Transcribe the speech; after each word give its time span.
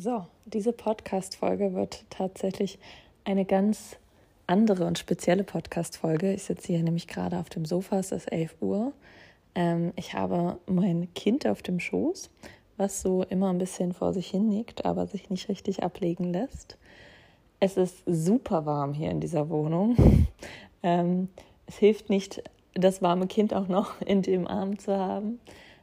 So, 0.00 0.26
diese 0.44 0.72
Podcast-Folge 0.72 1.74
wird 1.74 2.04
tatsächlich 2.08 2.78
eine 3.24 3.44
ganz 3.44 3.96
andere 4.46 4.86
und 4.86 4.96
spezielle 4.96 5.42
Podcast-Folge. 5.42 6.32
Ich 6.34 6.44
sitze 6.44 6.68
hier 6.68 6.84
nämlich 6.84 7.08
gerade 7.08 7.36
auf 7.36 7.48
dem 7.48 7.64
Sofa, 7.64 7.98
es 7.98 8.12
ist 8.12 8.30
11 8.30 8.54
Uhr. 8.60 8.92
Ähm, 9.56 9.92
ich 9.96 10.14
habe 10.14 10.60
mein 10.66 11.12
Kind 11.14 11.48
auf 11.48 11.62
dem 11.62 11.80
Schoß, 11.80 12.30
was 12.76 13.02
so 13.02 13.24
immer 13.24 13.52
ein 13.52 13.58
bisschen 13.58 13.92
vor 13.92 14.12
sich 14.12 14.28
hin 14.30 14.48
nickt, 14.48 14.84
aber 14.84 15.08
sich 15.08 15.30
nicht 15.30 15.48
richtig 15.48 15.82
ablegen 15.82 16.32
lässt. 16.32 16.78
Es 17.58 17.76
ist 17.76 18.04
super 18.06 18.66
warm 18.66 18.94
hier 18.94 19.10
in 19.10 19.18
dieser 19.18 19.50
Wohnung. 19.50 19.96
ähm, 20.84 21.28
es 21.66 21.76
hilft 21.78 22.08
nicht, 22.08 22.44
das 22.74 23.02
warme 23.02 23.26
Kind 23.26 23.52
auch 23.52 23.66
noch 23.66 24.00
in 24.02 24.22
dem 24.22 24.46
Arm 24.46 24.78
zu 24.78 24.96
haben. 24.96 25.40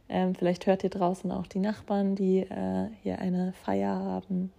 Ähm, 0.09 0.35
vielleicht 0.35 0.67
hört 0.67 0.83
ihr 0.83 0.89
draußen 0.89 1.31
auch 1.31 1.47
die 1.47 1.59
Nachbarn, 1.59 2.15
die 2.15 2.39
äh, 2.39 2.87
hier 3.01 3.19
eine 3.19 3.53
Feier 3.53 3.95
haben. 3.95 4.51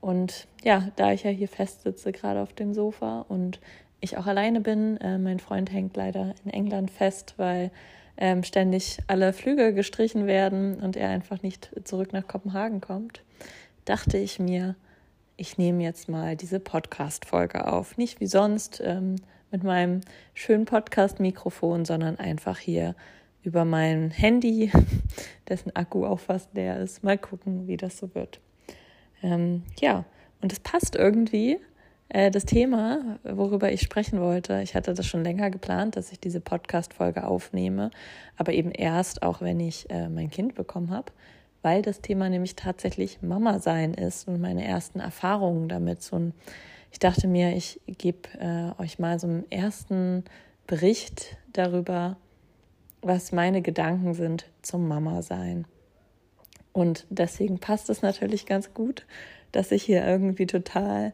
Und 0.00 0.46
ja, 0.62 0.88
da 0.96 1.12
ich 1.12 1.24
ja 1.24 1.30
hier 1.30 1.48
fest 1.48 1.82
sitze, 1.82 2.12
gerade 2.12 2.40
auf 2.40 2.52
dem 2.52 2.74
Sofa 2.74 3.24
und 3.28 3.60
ich 4.00 4.16
auch 4.16 4.26
alleine 4.26 4.60
bin, 4.60 4.96
äh, 4.98 5.18
mein 5.18 5.40
Freund 5.40 5.70
hängt 5.72 5.96
leider 5.96 6.34
in 6.44 6.50
England 6.50 6.90
fest, 6.90 7.34
weil 7.36 7.70
ähm, 8.16 8.42
ständig 8.42 8.98
alle 9.06 9.32
Flüge 9.32 9.74
gestrichen 9.74 10.26
werden 10.26 10.80
und 10.80 10.96
er 10.96 11.10
einfach 11.10 11.42
nicht 11.42 11.70
zurück 11.84 12.12
nach 12.12 12.26
Kopenhagen 12.26 12.80
kommt, 12.80 13.22
dachte 13.84 14.18
ich 14.18 14.38
mir, 14.38 14.74
ich 15.36 15.56
nehme 15.56 15.82
jetzt 15.82 16.08
mal 16.08 16.36
diese 16.36 16.60
Podcast-Folge 16.60 17.66
auf. 17.66 17.96
Nicht 17.96 18.20
wie 18.20 18.26
sonst 18.26 18.82
ähm, 18.84 19.16
mit 19.50 19.64
meinem 19.64 20.02
schönen 20.34 20.66
Podcast-Mikrofon, 20.66 21.84
sondern 21.84 22.18
einfach 22.18 22.58
hier 22.58 22.94
über 23.42 23.64
mein 23.64 24.10
Handy, 24.10 24.70
dessen 25.48 25.74
Akku 25.74 26.04
auch 26.04 26.20
fast 26.20 26.54
leer 26.54 26.78
ist. 26.78 27.02
Mal 27.02 27.18
gucken, 27.18 27.66
wie 27.66 27.76
das 27.76 27.98
so 27.98 28.14
wird. 28.14 28.40
Ähm, 29.22 29.62
ja, 29.80 30.04
und 30.40 30.52
es 30.52 30.60
passt 30.60 30.96
irgendwie. 30.96 31.58
Äh, 32.08 32.30
das 32.30 32.44
Thema, 32.44 33.18
worüber 33.22 33.72
ich 33.72 33.80
sprechen 33.80 34.20
wollte, 34.20 34.60
ich 34.62 34.74
hatte 34.74 34.92
das 34.94 35.06
schon 35.06 35.22
länger 35.22 35.50
geplant, 35.50 35.96
dass 35.96 36.12
ich 36.12 36.20
diese 36.20 36.40
Podcast-Folge 36.40 37.26
aufnehme, 37.26 37.90
aber 38.36 38.52
eben 38.52 38.72
erst 38.72 39.22
auch, 39.22 39.40
wenn 39.40 39.60
ich 39.60 39.88
äh, 39.90 40.08
mein 40.08 40.30
Kind 40.30 40.54
bekommen 40.54 40.90
habe, 40.90 41.12
weil 41.62 41.82
das 41.82 42.00
Thema 42.00 42.28
nämlich 42.28 42.56
tatsächlich 42.56 43.22
Mama 43.22 43.60
sein 43.60 43.94
ist 43.94 44.26
und 44.26 44.40
meine 44.40 44.64
ersten 44.64 44.98
Erfahrungen 44.98 45.68
damit. 45.68 46.02
So 46.02 46.16
ein, 46.16 46.34
ich 46.90 46.98
dachte 46.98 47.28
mir, 47.28 47.54
ich 47.54 47.80
gebe 47.86 48.28
äh, 48.40 48.82
euch 48.82 48.98
mal 48.98 49.20
so 49.20 49.28
einen 49.28 49.50
ersten 49.50 50.24
Bericht 50.66 51.36
darüber, 51.52 52.16
was 53.02 53.32
meine 53.32 53.62
Gedanken 53.62 54.14
sind 54.14 54.46
zum 54.62 54.88
Mama 54.88 55.22
sein. 55.22 55.66
Und 56.72 57.06
deswegen 57.10 57.58
passt 57.58 57.90
es 57.90 58.02
natürlich 58.02 58.46
ganz 58.46 58.74
gut, 58.74 59.06
dass 59.52 59.72
ich 59.72 59.82
hier 59.82 60.06
irgendwie 60.06 60.46
total, 60.46 61.12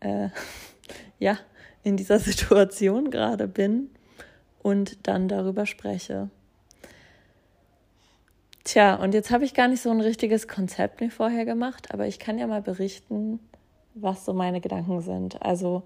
äh, 0.00 0.28
ja, 1.18 1.38
in 1.82 1.96
dieser 1.96 2.18
Situation 2.20 3.10
gerade 3.10 3.48
bin 3.48 3.90
und 4.62 5.06
dann 5.06 5.28
darüber 5.28 5.66
spreche. 5.66 6.28
Tja, 8.64 8.96
und 8.96 9.14
jetzt 9.14 9.30
habe 9.30 9.44
ich 9.44 9.54
gar 9.54 9.68
nicht 9.68 9.80
so 9.80 9.90
ein 9.90 10.00
richtiges 10.00 10.48
Konzept 10.48 11.00
mir 11.00 11.10
vorher 11.10 11.44
gemacht, 11.44 11.94
aber 11.94 12.08
ich 12.08 12.18
kann 12.18 12.36
ja 12.36 12.48
mal 12.48 12.62
berichten, 12.62 13.38
was 13.94 14.24
so 14.24 14.32
meine 14.32 14.60
Gedanken 14.60 15.00
sind. 15.02 15.40
Also 15.40 15.84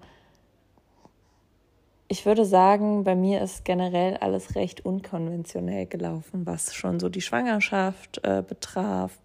ich 2.11 2.25
würde 2.25 2.43
sagen, 2.43 3.05
bei 3.05 3.15
mir 3.15 3.39
ist 3.39 3.63
generell 3.63 4.17
alles 4.17 4.55
recht 4.55 4.83
unkonventionell 4.83 5.85
gelaufen, 5.85 6.45
was 6.45 6.75
schon 6.75 6.99
so 6.99 7.07
die 7.07 7.21
Schwangerschaft 7.21 8.19
äh, 8.25 8.43
betraf. 8.45 9.17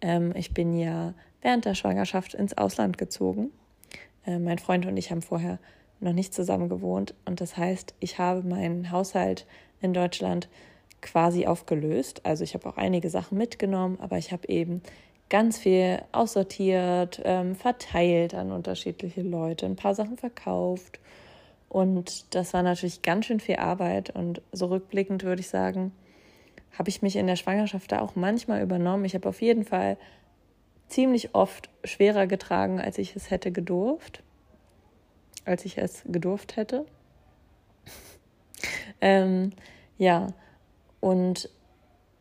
Ähm, 0.00 0.32
ich 0.36 0.54
bin 0.54 0.78
ja 0.78 1.14
während 1.40 1.64
der 1.64 1.74
Schwangerschaft 1.74 2.34
ins 2.34 2.56
Ausland 2.56 2.96
gezogen. 2.96 3.50
Äh, 4.24 4.38
mein 4.38 4.58
Freund 4.58 4.86
und 4.86 4.96
ich 4.96 5.10
haben 5.10 5.20
vorher 5.20 5.58
noch 5.98 6.12
nicht 6.12 6.32
zusammen 6.32 6.68
gewohnt 6.68 7.12
und 7.24 7.40
das 7.40 7.56
heißt, 7.56 7.92
ich 7.98 8.20
habe 8.20 8.46
meinen 8.46 8.92
Haushalt 8.92 9.44
in 9.80 9.92
Deutschland 9.92 10.48
quasi 11.00 11.46
aufgelöst. 11.46 12.24
Also 12.24 12.44
ich 12.44 12.54
habe 12.54 12.68
auch 12.68 12.76
einige 12.76 13.10
Sachen 13.10 13.36
mitgenommen, 13.36 13.98
aber 14.00 14.16
ich 14.18 14.30
habe 14.30 14.46
eben 14.46 14.80
ganz 15.28 15.58
viel 15.58 16.00
aussortiert, 16.12 17.20
ähm, 17.24 17.56
verteilt 17.56 18.32
an 18.32 18.52
unterschiedliche 18.52 19.22
Leute, 19.22 19.66
ein 19.66 19.74
paar 19.74 19.96
Sachen 19.96 20.18
verkauft 20.18 21.00
und 21.72 22.34
das 22.34 22.52
war 22.52 22.62
natürlich 22.62 23.00
ganz 23.00 23.24
schön 23.24 23.40
viel 23.40 23.56
Arbeit. 23.56 24.10
Und 24.10 24.42
so 24.52 24.66
rückblickend 24.66 25.24
würde 25.24 25.40
ich 25.40 25.48
sagen, 25.48 25.90
habe 26.78 26.90
ich 26.90 27.00
mich 27.00 27.16
in 27.16 27.26
der 27.26 27.36
Schwangerschaft 27.36 27.92
da 27.92 28.02
auch 28.02 28.14
manchmal 28.14 28.60
übernommen. 28.60 29.06
Ich 29.06 29.14
habe 29.14 29.26
auf 29.26 29.40
jeden 29.40 29.64
Fall 29.64 29.96
ziemlich 30.88 31.34
oft 31.34 31.70
schwerer 31.82 32.26
getragen, 32.26 32.78
als 32.78 32.98
ich 32.98 33.16
es 33.16 33.30
hätte 33.30 33.52
gedurft. 33.52 34.22
Als 35.46 35.64
ich 35.64 35.78
es 35.78 36.02
gedurft 36.04 36.56
hätte. 36.56 36.84
ähm, 39.00 39.54
ja, 39.96 40.26
und 41.00 41.48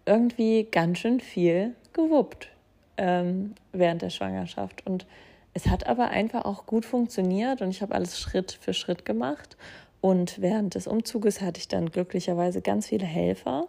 irgendwie 0.05 0.63
ganz 0.63 0.99
schön 0.99 1.19
viel 1.19 1.75
gewuppt 1.91 2.47
ähm, 2.95 3.55
während 3.73 4.01
der 4.01 4.11
Schwangerschaft. 4.11 4.87
Und 4.87 5.05
es 5.53 5.67
hat 5.67 5.87
aber 5.87 6.09
einfach 6.09 6.45
auch 6.45 6.65
gut 6.65 6.85
funktioniert 6.85 7.61
und 7.61 7.69
ich 7.69 7.81
habe 7.81 7.93
alles 7.93 8.19
Schritt 8.19 8.57
für 8.61 8.73
Schritt 8.73 9.05
gemacht. 9.05 9.57
Und 9.99 10.41
während 10.41 10.75
des 10.75 10.87
Umzuges 10.87 11.41
hatte 11.41 11.59
ich 11.59 11.67
dann 11.67 11.91
glücklicherweise 11.91 12.61
ganz 12.61 12.87
viele 12.87 13.05
Helfer. 13.05 13.67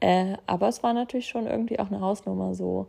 Äh, 0.00 0.36
aber 0.46 0.68
es 0.68 0.82
war 0.82 0.92
natürlich 0.92 1.26
schon 1.26 1.46
irgendwie 1.46 1.80
auch 1.80 1.88
eine 1.88 2.00
Hausnummer, 2.00 2.54
so 2.54 2.86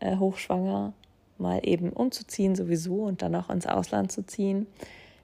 äh, 0.00 0.16
hochschwanger 0.16 0.92
mal 1.38 1.60
eben 1.64 1.90
umzuziehen 1.90 2.54
sowieso 2.54 3.02
und 3.02 3.22
dann 3.22 3.34
auch 3.34 3.50
ins 3.50 3.66
Ausland 3.66 4.12
zu 4.12 4.24
ziehen. 4.24 4.66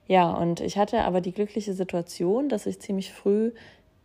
Ja, 0.07 0.31
und 0.31 0.59
ich 0.59 0.77
hatte 0.77 1.03
aber 1.03 1.21
die 1.21 1.31
glückliche 1.31 1.73
Situation, 1.73 2.49
dass 2.49 2.65
ich 2.65 2.79
ziemlich 2.79 3.13
früh 3.13 3.51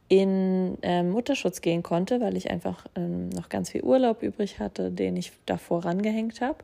in 0.09 0.77
äh, 0.83 1.03
Mutterschutz 1.03 1.63
gehen 1.63 1.83
konnte, 1.83 2.21
weil 2.21 2.37
ich 2.37 2.51
einfach 2.51 2.87
ähm, 2.95 3.31
noch 3.31 3.49
ganz 3.49 3.71
viel 3.71 3.83
Urlaub 3.83 4.23
übrig 4.23 4.61
hatte, 4.61 4.91
den 4.91 5.17
ich 5.17 5.33
davor 5.47 5.85
rangehängt 5.85 6.41
habe. 6.41 6.59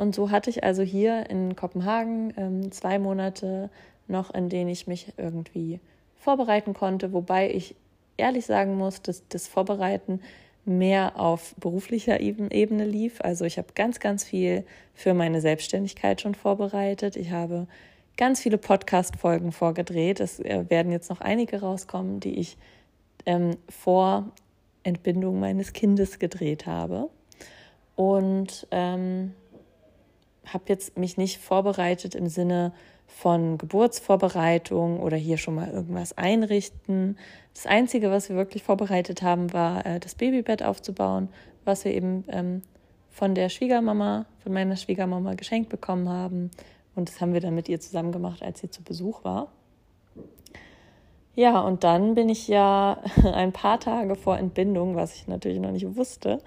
Und 0.00 0.14
so 0.14 0.30
hatte 0.30 0.48
ich 0.48 0.64
also 0.64 0.82
hier 0.82 1.28
in 1.28 1.56
Kopenhagen 1.56 2.32
ähm, 2.38 2.72
zwei 2.72 2.98
Monate 2.98 3.68
noch, 4.08 4.32
in 4.32 4.48
denen 4.48 4.70
ich 4.70 4.86
mich 4.86 5.12
irgendwie 5.18 5.78
vorbereiten 6.16 6.72
konnte, 6.72 7.12
wobei 7.12 7.50
ich 7.50 7.74
ehrlich 8.16 8.46
sagen 8.46 8.78
muss, 8.78 9.02
dass 9.02 9.28
das 9.28 9.46
Vorbereiten 9.46 10.22
mehr 10.64 11.20
auf 11.20 11.54
beruflicher 11.56 12.18
Ebene 12.18 12.86
lief. 12.86 13.20
Also 13.20 13.44
ich 13.44 13.58
habe 13.58 13.74
ganz, 13.74 14.00
ganz 14.00 14.24
viel 14.24 14.64
für 14.94 15.12
meine 15.12 15.42
Selbstständigkeit 15.42 16.22
schon 16.22 16.34
vorbereitet. 16.34 17.16
Ich 17.16 17.30
habe 17.30 17.66
ganz 18.16 18.40
viele 18.40 18.56
Podcast-Folgen 18.56 19.52
vorgedreht. 19.52 20.20
Es 20.20 20.40
äh, 20.40 20.64
werden 20.70 20.92
jetzt 20.92 21.10
noch 21.10 21.20
einige 21.20 21.60
rauskommen, 21.60 22.20
die 22.20 22.38
ich 22.38 22.56
ähm, 23.26 23.58
vor 23.68 24.32
Entbindung 24.82 25.40
meines 25.40 25.74
Kindes 25.74 26.18
gedreht 26.18 26.64
habe. 26.64 27.10
Und 27.96 28.66
ähm, 28.70 29.34
habe 30.46 30.64
jetzt 30.68 30.98
mich 30.98 31.16
nicht 31.16 31.38
vorbereitet 31.38 32.14
im 32.14 32.28
Sinne 32.28 32.72
von 33.06 33.58
Geburtsvorbereitung 33.58 35.00
oder 35.00 35.16
hier 35.16 35.36
schon 35.36 35.54
mal 35.54 35.70
irgendwas 35.70 36.16
einrichten. 36.16 37.18
Das 37.54 37.66
Einzige, 37.66 38.10
was 38.10 38.28
wir 38.28 38.36
wirklich 38.36 38.62
vorbereitet 38.62 39.22
haben, 39.22 39.52
war 39.52 39.84
äh, 39.84 40.00
das 40.00 40.14
Babybett 40.14 40.62
aufzubauen, 40.62 41.28
was 41.64 41.84
wir 41.84 41.92
eben 41.92 42.24
ähm, 42.28 42.62
von 43.10 43.34
der 43.34 43.48
Schwiegermama, 43.48 44.26
von 44.42 44.52
meiner 44.52 44.76
Schwiegermama 44.76 45.34
geschenkt 45.34 45.68
bekommen 45.68 46.08
haben. 46.08 46.50
Und 46.94 47.08
das 47.08 47.20
haben 47.20 47.32
wir 47.32 47.40
dann 47.40 47.54
mit 47.54 47.68
ihr 47.68 47.80
zusammen 47.80 48.12
gemacht, 48.12 48.42
als 48.42 48.60
sie 48.60 48.70
zu 48.70 48.82
Besuch 48.82 49.24
war. 49.24 49.48
Ja, 51.34 51.60
und 51.60 51.84
dann 51.84 52.14
bin 52.14 52.28
ich 52.28 52.48
ja 52.48 52.98
ein 53.32 53.52
paar 53.52 53.80
Tage 53.80 54.14
vor 54.14 54.38
Entbindung, 54.38 54.96
was 54.96 55.14
ich 55.14 55.28
natürlich 55.28 55.58
noch 55.60 55.72
nicht 55.72 55.96
wusste, 55.96 56.38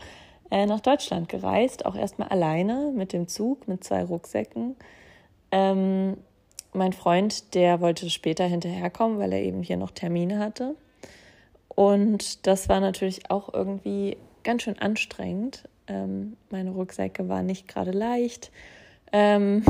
äh, 0.52 0.66
nach 0.66 0.82
Deutschland 0.82 1.30
gereist, 1.30 1.86
auch 1.86 1.96
erstmal 1.96 2.30
alleine 2.30 2.92
mit 2.96 3.14
dem 3.14 3.28
Zug, 3.28 3.68
mit 3.68 3.84
zwei 3.84 4.04
Rucksäcken. 4.04 4.76
Ähm, 5.52 6.18
mein 6.74 6.94
Freund, 6.94 7.54
der 7.54 7.82
wollte 7.82 8.10
später 8.10 8.46
hinterherkommen, 8.46 9.20
weil 9.20 9.34
er 9.34 9.42
eben 9.42 9.62
hier 9.62 9.78
noch 9.78 9.92
Termine 9.92 10.40
hatte. 10.40 10.76
Und 11.70 12.46
das 12.48 12.70
war 12.70 12.80
natürlich 12.80 13.30
auch 13.30 13.54
irgendwie 13.54 14.18
ganz 14.44 14.64
schön 14.64 14.80
anstrengend. 14.80 15.68
Ähm, 15.88 16.38
meine 16.50 16.72
Rucksäcke 16.72 17.30
waren 17.30 17.46
nicht 17.46 17.68
gerade 17.68 17.92
leicht. 17.92 18.52
Ähm, 19.12 19.64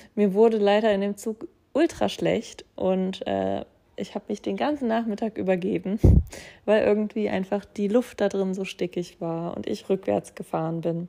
mir 0.14 0.34
wurde 0.34 0.58
leider 0.58 0.92
in 0.92 1.00
dem 1.00 1.16
Zug 1.16 1.48
ultra 1.72 2.08
schlecht 2.08 2.64
und 2.74 3.26
äh, 3.26 3.64
ich 3.96 4.14
habe 4.14 4.26
mich 4.28 4.42
den 4.42 4.56
ganzen 4.56 4.88
Nachmittag 4.88 5.38
übergeben, 5.38 5.98
weil 6.64 6.84
irgendwie 6.84 7.28
einfach 7.28 7.64
die 7.64 7.88
Luft 7.88 8.20
da 8.20 8.28
drin 8.28 8.54
so 8.54 8.64
stickig 8.64 9.20
war 9.20 9.56
und 9.56 9.66
ich 9.66 9.88
rückwärts 9.88 10.34
gefahren 10.34 10.82
bin. 10.82 11.08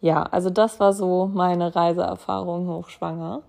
Ja, 0.00 0.22
also 0.22 0.50
das 0.50 0.80
war 0.80 0.92
so 0.92 1.30
meine 1.32 1.76
Reiseerfahrung 1.76 2.68
hochschwanger. 2.68 3.42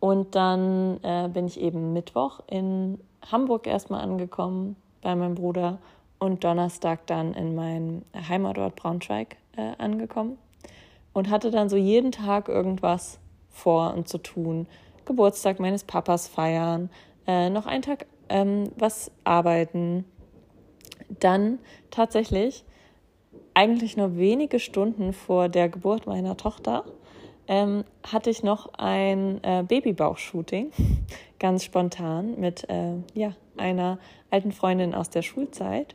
Und 0.00 0.34
dann 0.34 0.98
äh, 1.02 1.28
bin 1.28 1.46
ich 1.46 1.60
eben 1.60 1.92
Mittwoch 1.92 2.40
in 2.48 2.98
Hamburg 3.30 3.66
erstmal 3.66 4.00
angekommen 4.00 4.74
bei 5.00 5.14
meinem 5.14 5.36
Bruder 5.36 5.78
und 6.18 6.42
Donnerstag 6.42 7.06
dann 7.06 7.34
in 7.34 7.54
meinem 7.54 8.02
Heimatort 8.28 8.74
Braunschweig 8.76 9.36
äh, 9.56 9.72
angekommen. 9.78 10.38
und 11.12 11.30
hatte 11.30 11.50
dann 11.50 11.68
so 11.68 11.76
jeden 11.76 12.10
Tag 12.10 12.48
irgendwas 12.48 13.18
vor 13.50 13.92
und 13.94 14.08
zu 14.08 14.18
tun. 14.18 14.66
Geburtstag 15.04 15.60
meines 15.60 15.84
Papas 15.84 16.26
feiern, 16.26 16.90
äh, 17.26 17.50
noch 17.50 17.66
einen 17.66 17.82
Tag 17.82 18.06
ähm, 18.28 18.70
was 18.76 19.10
arbeiten. 19.24 20.04
Dann 21.20 21.58
tatsächlich 21.90 22.64
eigentlich 23.54 23.96
nur 23.96 24.16
wenige 24.16 24.58
Stunden 24.58 25.12
vor 25.12 25.48
der 25.48 25.68
Geburt 25.68 26.06
meiner 26.06 26.36
Tochter 26.36 26.84
ähm, 27.48 27.84
hatte 28.02 28.30
ich 28.30 28.42
noch 28.42 28.72
ein 28.74 29.42
äh, 29.42 29.64
Babybauch-Shooting, 29.66 30.70
ganz 31.38 31.64
spontan 31.64 32.38
mit 32.38 32.68
äh, 32.70 32.94
ja, 33.14 33.34
einer 33.56 33.98
alten 34.30 34.52
Freundin 34.52 34.94
aus 34.94 35.10
der 35.10 35.22
Schulzeit. 35.22 35.94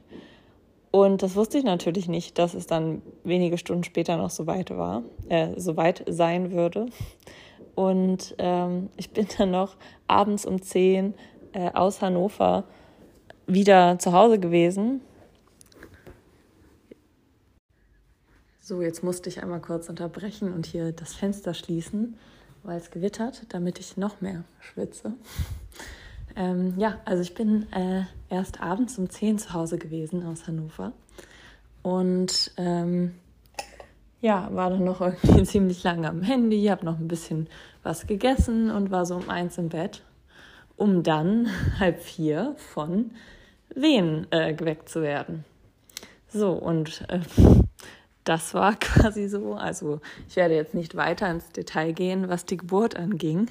Und 0.91 1.21
das 1.21 1.35
wusste 1.35 1.57
ich 1.57 1.63
natürlich 1.63 2.07
nicht, 2.07 2.38
dass 2.38 2.53
es 2.53 2.68
dann 2.68 3.01
wenige 3.23 3.57
Stunden 3.57 3.83
später 3.83 4.18
noch 4.18 4.30
so 4.30 4.47
weit 4.47 4.75
war, 4.75 5.03
äh, 5.30 5.50
so 5.57 5.77
weit 5.77 6.03
sein 6.07 6.51
würde. 6.51 6.88
Und 7.77 8.35
ähm, 8.39 8.89
ich 8.97 9.12
bin 9.12 9.27
dann 9.38 9.51
noch 9.51 9.77
abends 10.07 10.45
um 10.45 10.62
10 10.62 11.13
äh, 11.53 11.71
aus 11.71 12.01
Hannover 12.01 12.65
wieder 13.45 13.97
zu 14.00 14.12
Hause 14.12 14.39
gewesen 14.39 15.01
So, 18.68 18.81
jetzt 18.81 19.01
musste 19.01 19.29
ich 19.29 19.41
einmal 19.41 19.62
kurz 19.62 19.88
unterbrechen 19.88 20.51
und 20.51 20.65
hier 20.65 20.91
das 20.91 21.13
Fenster 21.13 21.53
schließen, 21.53 22.18
weil 22.63 22.77
es 22.77 22.91
gewittert, 22.91 23.45
damit 23.47 23.80
ich 23.80 23.95
noch 23.95 24.19
mehr 24.19 24.44
schwitze. 24.59 25.13
Ähm, 26.35 26.73
ja, 26.77 27.00
also 27.06 27.21
ich 27.21 27.33
bin 27.33 27.71
äh, 27.71 28.03
erst 28.27 28.59
abends 28.59 28.97
um 28.97 29.09
10 29.09 29.39
zu 29.39 29.53
Hause 29.53 29.77
gewesen 29.77 30.25
aus 30.25 30.47
Hannover 30.47 30.91
und 31.81 32.51
ähm, 32.57 33.15
ja, 34.21 34.49
war 34.51 34.69
dann 34.69 34.83
noch 34.83 35.01
irgendwie 35.01 35.43
ziemlich 35.43 35.83
lange 35.83 36.09
am 36.09 36.21
Handy, 36.21 36.65
habe 36.65 36.85
noch 36.85 36.99
ein 36.99 37.07
bisschen 37.07 37.47
was 37.83 38.07
gegessen 38.07 38.71
und 38.71 38.91
war 38.91 39.05
so 39.05 39.15
um 39.15 39.29
eins 39.29 39.57
im 39.57 39.69
Bett, 39.69 40.01
um 40.75 41.03
dann 41.03 41.47
halb 41.79 42.01
vier 42.01 42.55
von 42.57 43.11
Wehen 43.75 44.27
äh, 44.31 44.53
geweckt 44.53 44.89
zu 44.89 45.01
werden. 45.01 45.45
So, 46.27 46.51
und 46.51 47.05
äh, 47.09 47.19
das 48.23 48.53
war 48.53 48.75
quasi 48.79 49.27
so. 49.27 49.53
Also 49.53 50.01
ich 50.27 50.35
werde 50.35 50.55
jetzt 50.55 50.73
nicht 50.73 50.95
weiter 50.95 51.29
ins 51.29 51.51
Detail 51.51 51.93
gehen, 51.93 52.29
was 52.29 52.45
die 52.45 52.57
Geburt 52.57 52.95
anging, 52.95 53.47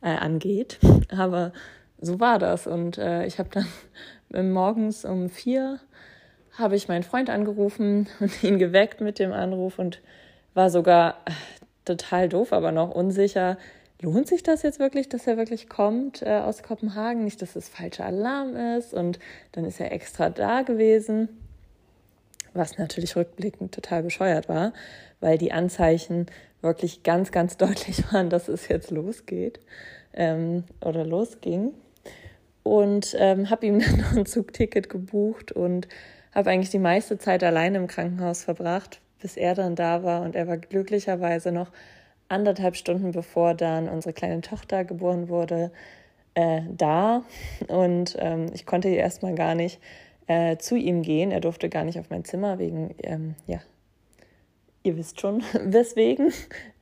äh, 0.00 0.16
angeht, 0.16 0.78
aber 1.10 1.52
so 2.00 2.20
war 2.20 2.38
das. 2.38 2.66
Und 2.66 2.98
äh, 2.98 3.26
ich 3.26 3.38
habe 3.38 3.48
dann 4.30 4.52
morgens 4.52 5.04
um 5.04 5.30
vier 5.30 5.80
habe 6.58 6.76
ich 6.76 6.88
meinen 6.88 7.02
Freund 7.02 7.30
angerufen 7.30 8.08
und 8.20 8.42
ihn 8.42 8.58
geweckt 8.58 9.00
mit 9.00 9.18
dem 9.18 9.32
Anruf 9.32 9.78
und 9.78 10.00
war 10.54 10.70
sogar 10.70 11.18
äh, 11.26 11.30
total 11.84 12.28
doof, 12.28 12.52
aber 12.52 12.72
noch 12.72 12.90
unsicher. 12.90 13.58
Lohnt 14.00 14.28
sich 14.28 14.42
das 14.42 14.62
jetzt 14.62 14.78
wirklich, 14.78 15.08
dass 15.08 15.26
er 15.26 15.36
wirklich 15.36 15.68
kommt 15.68 16.22
äh, 16.22 16.38
aus 16.38 16.62
Kopenhagen? 16.62 17.24
Nicht, 17.24 17.42
dass 17.42 17.56
es 17.56 17.68
falscher 17.68 18.06
Alarm 18.06 18.54
ist 18.76 18.94
und 18.94 19.18
dann 19.52 19.64
ist 19.64 19.80
er 19.80 19.92
extra 19.92 20.30
da 20.30 20.62
gewesen 20.62 21.28
was 22.58 22.76
natürlich 22.76 23.16
rückblickend 23.16 23.72
total 23.72 24.02
bescheuert 24.02 24.48
war, 24.48 24.72
weil 25.20 25.38
die 25.38 25.52
Anzeichen 25.52 26.26
wirklich 26.60 27.02
ganz, 27.02 27.32
ganz 27.32 27.56
deutlich 27.56 28.12
waren, 28.12 28.28
dass 28.28 28.48
es 28.48 28.68
jetzt 28.68 28.90
losgeht 28.90 29.60
ähm, 30.12 30.64
oder 30.84 31.06
losging. 31.06 31.72
Und 32.62 33.16
ähm, 33.18 33.48
habe 33.48 33.66
ihm 33.66 33.78
dann 33.80 33.96
noch 33.98 34.12
ein 34.12 34.26
Zugticket 34.26 34.90
gebucht 34.90 35.52
und 35.52 35.88
habe 36.38 36.50
eigentlich 36.50 36.70
die 36.70 36.78
meiste 36.78 37.18
Zeit 37.18 37.42
alleine 37.42 37.78
im 37.78 37.88
Krankenhaus 37.88 38.44
verbracht, 38.44 39.00
bis 39.20 39.36
er 39.36 39.56
dann 39.56 39.74
da 39.74 40.04
war. 40.04 40.22
Und 40.22 40.36
er 40.36 40.46
war 40.46 40.56
glücklicherweise 40.56 41.50
noch 41.50 41.72
anderthalb 42.28 42.76
Stunden 42.76 43.10
bevor 43.10 43.54
dann 43.54 43.88
unsere 43.88 44.12
kleine 44.12 44.40
Tochter 44.40 44.84
geboren 44.84 45.28
wurde, 45.28 45.72
äh, 46.34 46.60
da. 46.70 47.24
Und 47.66 48.16
ähm, 48.20 48.46
ich 48.54 48.66
konnte 48.66 48.88
erstmal 48.88 49.34
gar 49.34 49.56
nicht 49.56 49.80
äh, 50.28 50.56
zu 50.58 50.76
ihm 50.76 51.02
gehen. 51.02 51.32
Er 51.32 51.40
durfte 51.40 51.68
gar 51.68 51.82
nicht 51.82 51.98
auf 51.98 52.08
mein 52.08 52.24
Zimmer 52.24 52.60
wegen, 52.60 52.94
ähm, 53.02 53.34
ja, 53.48 53.58
ihr 54.84 54.96
wisst 54.96 55.20
schon, 55.20 55.42
weswegen 55.64 56.32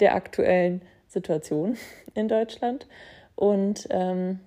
der 0.00 0.14
aktuellen 0.16 0.82
Situation 1.08 1.78
in 2.12 2.28
Deutschland. 2.28 2.86
Und 3.36 3.88
ähm, 3.88 4.40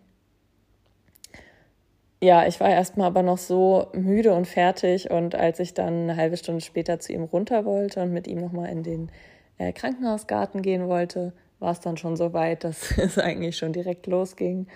ja, 2.21 2.45
ich 2.45 2.59
war 2.59 2.69
erstmal 2.69 3.07
aber 3.07 3.23
noch 3.23 3.37
so 3.37 3.87
müde 3.93 4.33
und 4.33 4.45
fertig. 4.45 5.09
Und 5.09 5.35
als 5.35 5.59
ich 5.59 5.73
dann 5.73 6.03
eine 6.03 6.17
halbe 6.17 6.37
Stunde 6.37 6.61
später 6.61 6.99
zu 6.99 7.13
ihm 7.13 7.23
runter 7.23 7.65
wollte 7.65 8.01
und 8.01 8.11
mit 8.11 8.27
ihm 8.27 8.39
nochmal 8.39 8.69
in 8.69 8.83
den 8.83 9.09
äh, 9.57 9.71
Krankenhausgarten 9.71 10.61
gehen 10.61 10.87
wollte, 10.87 11.33
war 11.59 11.71
es 11.71 11.79
dann 11.79 11.97
schon 11.97 12.17
so 12.17 12.33
weit, 12.33 12.63
dass 12.63 12.91
es 12.97 13.17
eigentlich 13.17 13.57
schon 13.57 13.73
direkt 13.73 14.07
losging. 14.07 14.67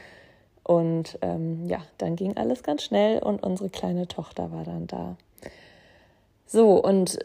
Und 0.63 1.19
ähm, 1.21 1.65
ja, 1.67 1.79
dann 1.97 2.15
ging 2.15 2.37
alles 2.37 2.63
ganz 2.63 2.83
schnell 2.83 3.19
und 3.19 3.43
unsere 3.43 3.69
kleine 3.69 4.07
Tochter 4.07 4.51
war 4.53 4.63
dann 4.63 4.87
da. 4.87 5.17
So, 6.45 6.81
und 6.81 7.19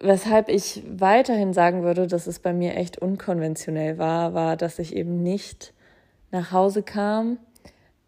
weshalb 0.00 0.48
ich 0.48 0.82
weiterhin 0.88 1.52
sagen 1.52 1.82
würde, 1.82 2.06
dass 2.06 2.26
es 2.26 2.38
bei 2.38 2.54
mir 2.54 2.76
echt 2.76 2.96
unkonventionell 2.96 3.98
war, 3.98 4.32
war, 4.32 4.56
dass 4.56 4.78
ich 4.78 4.96
eben 4.96 5.22
nicht 5.22 5.74
nach 6.30 6.52
Hause 6.52 6.82
kam 6.82 7.38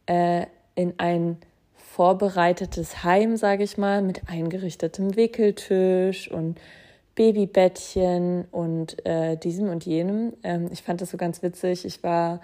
äh, 0.06 0.46
in 0.74 0.94
ein 0.98 1.36
vorbereitetes 1.74 3.04
Heim, 3.04 3.36
sage 3.36 3.64
ich 3.64 3.76
mal, 3.76 4.02
mit 4.02 4.22
eingerichtetem 4.28 5.16
Wickeltisch 5.16 6.30
und 6.30 6.58
Babybettchen 7.14 8.46
und 8.50 9.04
äh, 9.04 9.36
diesem 9.36 9.68
und 9.68 9.84
jenem. 9.84 10.32
Ähm, 10.42 10.68
ich 10.72 10.82
fand 10.82 11.00
das 11.00 11.10
so 11.10 11.18
ganz 11.18 11.42
witzig. 11.42 11.84
Ich 11.84 12.02
war 12.02 12.40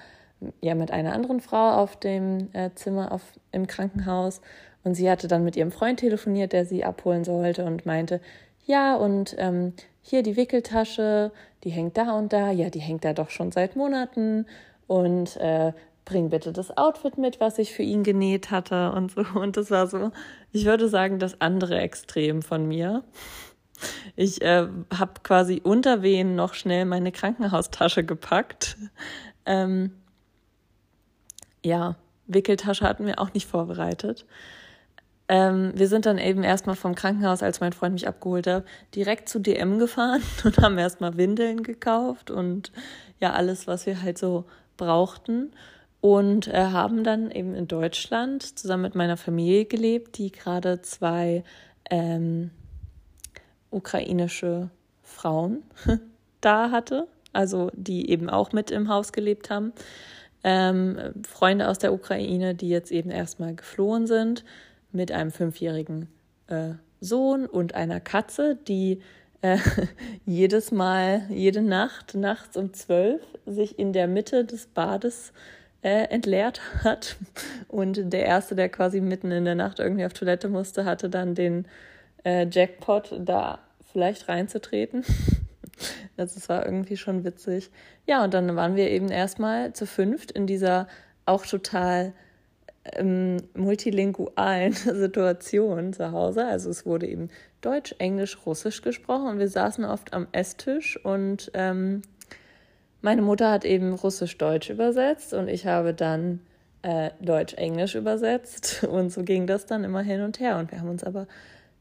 ja 0.60 0.74
mit 0.74 0.90
einer 0.90 1.14
anderen 1.14 1.40
Frau 1.40 1.72
auf 1.72 1.96
dem 1.96 2.48
äh, 2.52 2.70
Zimmer 2.74 3.12
auf, 3.12 3.22
im 3.50 3.66
Krankenhaus 3.66 4.40
und 4.84 4.94
sie 4.94 5.10
hatte 5.10 5.28
dann 5.28 5.44
mit 5.44 5.56
ihrem 5.56 5.72
Freund 5.72 6.00
telefoniert, 6.00 6.52
der 6.52 6.64
sie 6.64 6.84
abholen 6.84 7.24
sollte 7.24 7.64
und 7.64 7.86
meinte, 7.86 8.20
ja, 8.66 8.96
und 8.96 9.34
ähm, 9.38 9.72
hier 10.02 10.22
die 10.22 10.36
Wickeltasche, 10.36 11.32
die 11.64 11.70
hängt 11.70 11.96
da 11.96 12.12
und 12.12 12.32
da, 12.32 12.50
ja, 12.50 12.70
die 12.70 12.80
hängt 12.80 13.04
da 13.04 13.14
doch 13.14 13.30
schon 13.30 13.50
seit 13.50 13.76
Monaten 13.76 14.46
und 14.86 15.36
äh, 15.38 15.72
bring 16.08 16.30
bitte 16.30 16.52
das 16.52 16.74
Outfit 16.76 17.18
mit, 17.18 17.38
was 17.38 17.58
ich 17.58 17.74
für 17.74 17.82
ihn 17.82 18.02
genäht 18.02 18.50
hatte 18.50 18.92
und 18.92 19.12
so. 19.12 19.20
Und 19.38 19.58
das 19.58 19.70
war 19.70 19.86
so, 19.86 20.10
ich 20.52 20.64
würde 20.64 20.88
sagen, 20.88 21.18
das 21.18 21.40
andere 21.40 21.78
Extrem 21.78 22.40
von 22.40 22.66
mir. 22.66 23.04
Ich 24.16 24.40
äh, 24.42 24.66
habe 24.92 25.12
quasi 25.22 25.60
unter 25.62 26.02
Wehen 26.02 26.34
noch 26.34 26.54
schnell 26.54 26.86
meine 26.86 27.12
Krankenhaustasche 27.12 28.04
gepackt. 28.04 28.76
Ähm, 29.44 29.92
ja, 31.62 31.96
Wickeltasche 32.26 32.84
hatten 32.84 33.06
wir 33.06 33.18
auch 33.18 33.34
nicht 33.34 33.46
vorbereitet. 33.46 34.24
Ähm, 35.28 35.72
wir 35.74 35.88
sind 35.88 36.06
dann 36.06 36.16
eben 36.16 36.42
erstmal 36.42 36.74
vom 36.74 36.94
Krankenhaus, 36.94 37.42
als 37.42 37.60
mein 37.60 37.74
Freund 37.74 37.92
mich 37.92 38.08
abgeholt 38.08 38.46
hat, 38.46 38.64
direkt 38.94 39.28
zu 39.28 39.40
DM 39.40 39.78
gefahren 39.78 40.22
und 40.44 40.56
haben 40.58 40.78
erstmal 40.78 41.18
Windeln 41.18 41.62
gekauft 41.62 42.30
und 42.30 42.72
ja, 43.20 43.34
alles, 43.34 43.66
was 43.66 43.84
wir 43.84 44.00
halt 44.00 44.16
so 44.16 44.46
brauchten. 44.78 45.52
Und 46.00 46.46
äh, 46.46 46.66
haben 46.66 47.02
dann 47.02 47.30
eben 47.30 47.54
in 47.54 47.66
Deutschland 47.66 48.58
zusammen 48.58 48.84
mit 48.84 48.94
meiner 48.94 49.16
Familie 49.16 49.64
gelebt, 49.64 50.18
die 50.18 50.30
gerade 50.30 50.80
zwei 50.82 51.42
ähm, 51.90 52.50
ukrainische 53.70 54.70
Frauen 55.02 55.62
da 56.40 56.70
hatte, 56.70 57.08
also 57.32 57.70
die 57.74 58.10
eben 58.10 58.30
auch 58.30 58.52
mit 58.52 58.70
im 58.70 58.88
Haus 58.88 59.12
gelebt 59.12 59.50
haben. 59.50 59.72
Ähm, 60.44 60.98
Freunde 61.26 61.68
aus 61.68 61.78
der 61.78 61.92
Ukraine, 61.92 62.54
die 62.54 62.68
jetzt 62.68 62.92
eben 62.92 63.10
erstmal 63.10 63.54
geflohen 63.56 64.06
sind, 64.06 64.44
mit 64.92 65.10
einem 65.10 65.32
fünfjährigen 65.32 66.08
äh, 66.46 66.74
Sohn 67.00 67.46
und 67.46 67.74
einer 67.74 68.00
Katze, 68.00 68.56
die 68.68 69.00
äh, 69.42 69.58
jedes 70.26 70.70
Mal, 70.70 71.26
jede 71.28 71.62
Nacht, 71.62 72.14
nachts 72.14 72.56
um 72.56 72.72
zwölf, 72.72 73.20
sich 73.46 73.78
in 73.78 73.92
der 73.92 74.06
Mitte 74.06 74.44
des 74.44 74.66
Bades 74.66 75.32
äh, 75.82 76.04
entleert 76.04 76.60
hat. 76.84 77.16
Und 77.68 78.12
der 78.12 78.26
Erste, 78.26 78.54
der 78.54 78.68
quasi 78.68 79.00
mitten 79.00 79.30
in 79.30 79.44
der 79.44 79.54
Nacht 79.54 79.78
irgendwie 79.78 80.04
auf 80.04 80.12
Toilette 80.12 80.48
musste, 80.48 80.84
hatte 80.84 81.08
dann 81.08 81.34
den 81.34 81.66
äh, 82.24 82.46
Jackpot, 82.50 83.14
da 83.20 83.60
vielleicht 83.92 84.28
reinzutreten. 84.28 85.04
Das 86.16 86.48
war 86.48 86.66
irgendwie 86.66 86.96
schon 86.96 87.22
witzig. 87.22 87.70
Ja, 88.04 88.24
und 88.24 88.34
dann 88.34 88.56
waren 88.56 88.74
wir 88.74 88.90
eben 88.90 89.10
erstmal 89.10 89.72
zu 89.74 89.86
fünft 89.86 90.32
in 90.32 90.48
dieser 90.48 90.88
auch 91.24 91.46
total 91.46 92.12
ähm, 92.94 93.36
multilingualen 93.54 94.72
Situation 94.72 95.92
zu 95.92 96.10
Hause. 96.10 96.46
Also 96.46 96.70
es 96.70 96.86
wurde 96.86 97.06
eben 97.06 97.28
Deutsch, 97.60 97.94
Englisch, 97.98 98.38
Russisch 98.46 98.82
gesprochen 98.82 99.28
und 99.28 99.38
wir 99.38 99.48
saßen 99.48 99.84
oft 99.84 100.12
am 100.12 100.26
Esstisch 100.32 100.98
und 101.04 101.50
ähm, 101.54 102.02
meine 103.08 103.22
Mutter 103.22 103.50
hat 103.50 103.64
eben 103.64 103.94
Russisch-Deutsch 103.94 104.68
übersetzt 104.68 105.32
und 105.32 105.48
ich 105.48 105.66
habe 105.66 105.94
dann 105.94 106.40
äh, 106.82 107.08
Deutsch-Englisch 107.22 107.94
übersetzt 107.94 108.84
und 108.90 109.10
so 109.10 109.22
ging 109.22 109.46
das 109.46 109.64
dann 109.64 109.82
immer 109.82 110.02
hin 110.02 110.20
und 110.20 110.40
her 110.40 110.58
und 110.58 110.70
wir 110.72 110.78
haben 110.78 110.90
uns 110.90 111.04
aber 111.04 111.26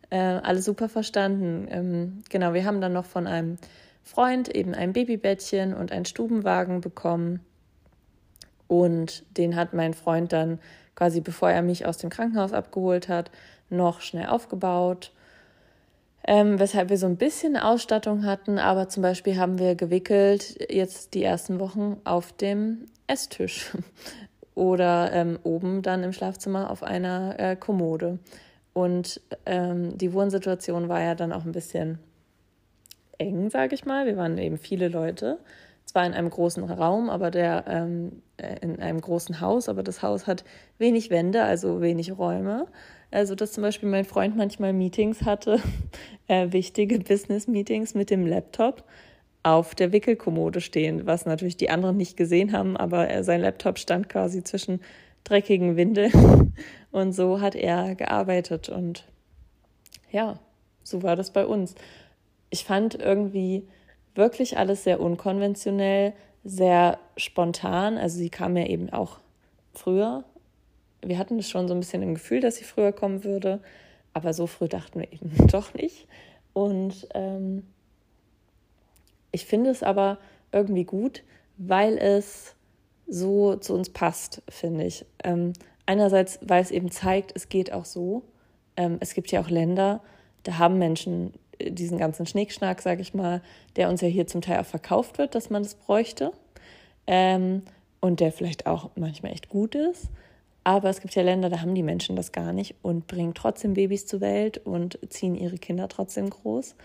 äh, 0.10 0.18
alle 0.18 0.62
super 0.62 0.88
verstanden. 0.88 1.68
Ähm, 1.70 2.24
genau, 2.30 2.54
wir 2.54 2.64
haben 2.64 2.80
dann 2.80 2.94
noch 2.94 3.04
von 3.04 3.28
einem 3.28 3.58
Freund 4.04 4.48
eben 4.56 4.74
ein 4.74 4.94
Babybettchen 4.94 5.74
und 5.74 5.92
einen 5.92 6.06
Stubenwagen 6.06 6.80
bekommen. 6.80 7.42
Und 8.70 9.26
den 9.36 9.58
hat 9.58 9.74
mein 9.74 9.94
Freund 9.94 10.32
dann 10.32 10.60
quasi, 10.96 11.20
bevor 11.20 11.52
er 11.52 11.62
mich 11.62 11.86
aus 11.86 11.98
dem 11.98 12.10
Krankenhaus 12.10 12.54
abgeholt 12.54 13.10
hat, 13.10 13.32
noch 13.70 14.00
schnell 14.00 14.28
aufgebaut. 14.28 15.12
Ähm, 16.24 16.60
weshalb 16.60 16.90
wir 16.90 16.98
so 16.98 17.06
ein 17.06 17.16
bisschen 17.16 17.56
Ausstattung 17.56 18.26
hatten, 18.26 18.60
aber 18.60 18.90
zum 18.90 19.02
Beispiel 19.02 19.38
haben 19.38 19.60
wir 19.60 19.76
gewickelt 19.76 20.58
jetzt 20.70 21.14
die 21.14 21.24
ersten 21.24 21.60
Wochen 21.60 22.02
auf 22.04 22.34
dem 22.34 22.88
Esstisch 23.08 23.72
oder 24.56 25.12
ähm, 25.14 25.40
oben 25.44 25.82
dann 25.82 26.04
im 26.04 26.12
Schlafzimmer 26.12 26.70
auf 26.70 26.84
einer 26.84 27.40
äh, 27.40 27.56
Kommode. 27.56 28.20
Und 28.74 29.22
ähm, 29.46 29.98
die 29.98 30.14
Wohnsituation 30.14 30.90
war 30.90 31.02
ja 31.02 31.16
dann 31.16 31.32
auch 31.32 31.46
ein 31.46 31.52
bisschen 31.52 32.00
eng, 33.18 33.50
sage 33.50 33.76
ich 33.76 33.86
mal. 33.86 34.06
Wir 34.06 34.18
waren 34.18 34.38
eben 34.38 34.58
viele 34.58 34.88
Leute. 34.88 35.40
Zwar 35.86 36.06
in 36.06 36.14
einem 36.14 36.30
großen 36.30 36.64
Raum, 36.66 37.10
aber 37.10 37.32
der 37.32 37.64
ähm, 37.68 38.22
äh, 38.36 38.58
in 38.62 38.80
einem 38.82 39.00
großen 39.00 39.40
Haus, 39.40 39.70
aber 39.70 39.84
das 39.84 40.04
Haus 40.04 40.28
hat 40.28 40.44
wenig 40.78 41.10
Wände, 41.10 41.44
also 41.44 41.82
wenig 41.82 42.18
Räume. 42.18 42.68
Also, 43.12 43.36
dass 43.36 43.54
zum 43.54 43.64
Beispiel 43.64 43.90
mein 43.90 44.06
Freund 44.06 44.36
manchmal 44.36 44.74
Meetings 44.74 45.24
hatte, 45.24 45.60
äh, 46.28 46.52
wichtige 46.52 47.00
Business-Meetings 47.00 47.94
mit 47.94 48.10
dem 48.10 48.26
Laptop 48.26 48.84
auf 49.44 49.76
der 49.76 49.94
Wickelkommode 49.94 50.60
stehen, 50.60 51.06
was 51.06 51.26
natürlich 51.26 51.56
die 51.56 51.70
anderen 51.70 51.96
nicht 51.96 52.18
gesehen 52.18 52.52
haben, 52.52 52.76
aber 52.76 53.08
er, 53.08 53.24
sein 53.24 53.42
Laptop 53.42 53.80
stand 53.80 54.10
quasi 54.10 54.44
zwischen 54.44 54.82
dreckigen 55.24 55.78
Windeln 55.78 56.54
und 56.92 57.14
so 57.14 57.40
hat 57.40 57.56
er 57.56 57.96
gearbeitet 57.96 58.68
und 58.68 59.06
ja, 60.12 60.40
so 60.84 61.04
war 61.04 61.16
das 61.16 61.32
bei 61.32 61.46
uns. 61.46 61.76
Ich 62.50 62.66
fand 62.66 62.96
irgendwie 62.96 63.68
wirklich 64.16 64.58
alles 64.58 64.84
sehr 64.84 65.00
unkonventionell, 65.00 66.14
sehr 66.44 66.98
spontan. 67.18 67.98
Also 67.98 68.18
sie 68.18 68.30
kam 68.30 68.56
ja 68.56 68.66
eben 68.66 68.90
auch 68.90 69.20
früher. 69.74 70.24
Wir 71.02 71.18
hatten 71.18 71.40
es 71.40 71.50
schon 71.50 71.68
so 71.68 71.74
ein 71.74 71.80
bisschen 71.80 72.02
im 72.02 72.16
Gefühl, 72.16 72.40
dass 72.40 72.58
sie 72.58 72.64
früher 72.64 72.92
kommen 72.92 73.24
würde, 73.24 73.62
aber 74.14 74.34
so 74.34 74.48
früh 74.48 74.68
dachten 74.68 75.00
wir 75.00 75.12
eben 75.12 75.32
doch 75.52 75.74
nicht. 75.74 76.08
Und 76.54 77.08
ähm, 77.14 77.64
ich 79.32 79.46
finde 79.46 79.70
es 79.70 79.84
aber 79.84 80.18
irgendwie 80.52 80.86
gut, 80.86 81.24
weil 81.58 81.98
es 81.98 82.56
so 83.08 83.56
zu 83.56 83.74
uns 83.74 83.90
passt, 83.90 84.42
finde 84.50 84.86
ich. 84.86 85.06
Ähm, 85.24 85.54
einerseits, 85.86 86.40
weil 86.42 86.62
es 86.62 86.72
eben 86.72 86.92
zeigt, 86.92 87.32
es 87.36 87.50
geht 87.50 87.72
auch 87.72 87.86
so. 87.86 88.24
Ähm, 88.76 88.98
es 89.00 89.14
gibt 89.14 89.32
ja 89.32 89.42
auch 89.42 89.50
Länder, 89.50 90.02
da 90.44 90.58
haben 90.58 90.78
Menschen 90.78 91.34
diesen 91.62 91.98
ganzen 91.98 92.26
Schnickschnack, 92.26 92.82
sage 92.82 93.02
ich 93.02 93.14
mal, 93.14 93.42
der 93.76 93.90
uns 93.90 94.02
ja 94.02 94.08
hier 94.08 94.28
zum 94.28 94.42
Teil 94.42 94.60
auch 94.60 94.66
verkauft 94.66 95.18
wird, 95.18 95.36
dass 95.36 95.50
man 95.50 95.64
das 95.64 95.76
bräuchte. 95.76 96.32
Ähm, 97.08 97.64
und 98.00 98.20
der 98.20 98.32
vielleicht 98.32 98.68
auch 98.68 98.92
manchmal 98.96 99.32
echt 99.32 99.50
gut 99.50 99.76
ist. 99.76 100.10
Aber 100.68 100.90
es 100.90 101.00
gibt 101.00 101.16
ja 101.16 101.24
Länder, 101.24 101.48
da 101.50 101.62
haben 101.62 101.76
die 101.76 101.82
Menschen 101.82 102.18
das 102.18 102.34
gar 102.34 102.52
nicht 102.52 102.76
und 102.82 103.08
bringen 103.08 103.34
trotzdem 103.34 103.74
Babys 103.74 104.06
zur 104.06 104.20
Welt 104.20 104.58
und 104.58 105.00
ziehen 105.08 105.34
ihre 105.34 105.58
Kinder 105.58 105.88
trotzdem 105.88 106.30
groß. 106.30 106.76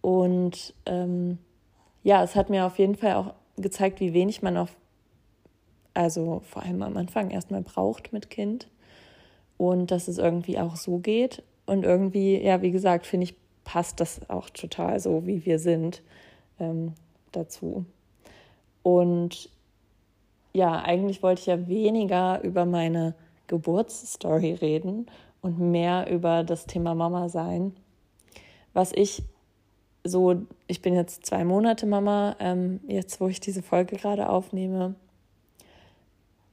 Und 0.00 0.74
ähm, 0.86 1.38
ja, 2.02 2.24
es 2.24 2.34
hat 2.34 2.50
mir 2.50 2.66
auf 2.66 2.80
jeden 2.80 2.96
Fall 2.96 3.14
auch 3.14 3.34
gezeigt, 3.56 4.00
wie 4.00 4.12
wenig 4.12 4.42
man 4.42 4.56
auf, 4.56 4.76
also 5.94 6.42
vor 6.44 6.64
allem 6.64 6.82
am 6.82 6.96
Anfang 6.96 7.30
erstmal 7.30 7.62
braucht 7.62 8.12
mit 8.12 8.28
Kind. 8.28 8.66
Und 9.56 9.92
dass 9.92 10.08
es 10.08 10.18
irgendwie 10.18 10.58
auch 10.58 10.74
so 10.74 10.98
geht. 10.98 11.44
Und 11.64 11.84
irgendwie, 11.84 12.42
ja, 12.42 12.60
wie 12.60 12.72
gesagt, 12.72 13.06
finde 13.06 13.26
ich, 13.26 13.36
passt 13.62 14.00
das 14.00 14.28
auch 14.30 14.50
total 14.50 14.98
so, 14.98 15.28
wie 15.28 15.46
wir 15.46 15.60
sind, 15.60 16.02
ähm, 16.58 16.94
dazu. 17.30 17.86
Und 18.82 19.48
ja, 20.52 20.80
eigentlich 20.80 21.22
wollte 21.22 21.40
ich 21.40 21.46
ja 21.46 21.66
weniger 21.68 22.42
über 22.42 22.64
meine 22.64 23.14
Geburtsstory 23.46 24.54
reden 24.54 25.06
und 25.40 25.58
mehr 25.58 26.10
über 26.10 26.44
das 26.44 26.66
Thema 26.66 26.94
Mama 26.94 27.28
sein. 27.28 27.74
Was 28.72 28.92
ich 28.92 29.22
so, 30.04 30.42
ich 30.66 30.82
bin 30.82 30.94
jetzt 30.94 31.26
zwei 31.26 31.44
Monate 31.44 31.86
Mama, 31.86 32.36
ähm, 32.40 32.80
jetzt 32.86 33.20
wo 33.20 33.28
ich 33.28 33.40
diese 33.40 33.62
Folge 33.62 33.96
gerade 33.96 34.28
aufnehme, 34.28 34.94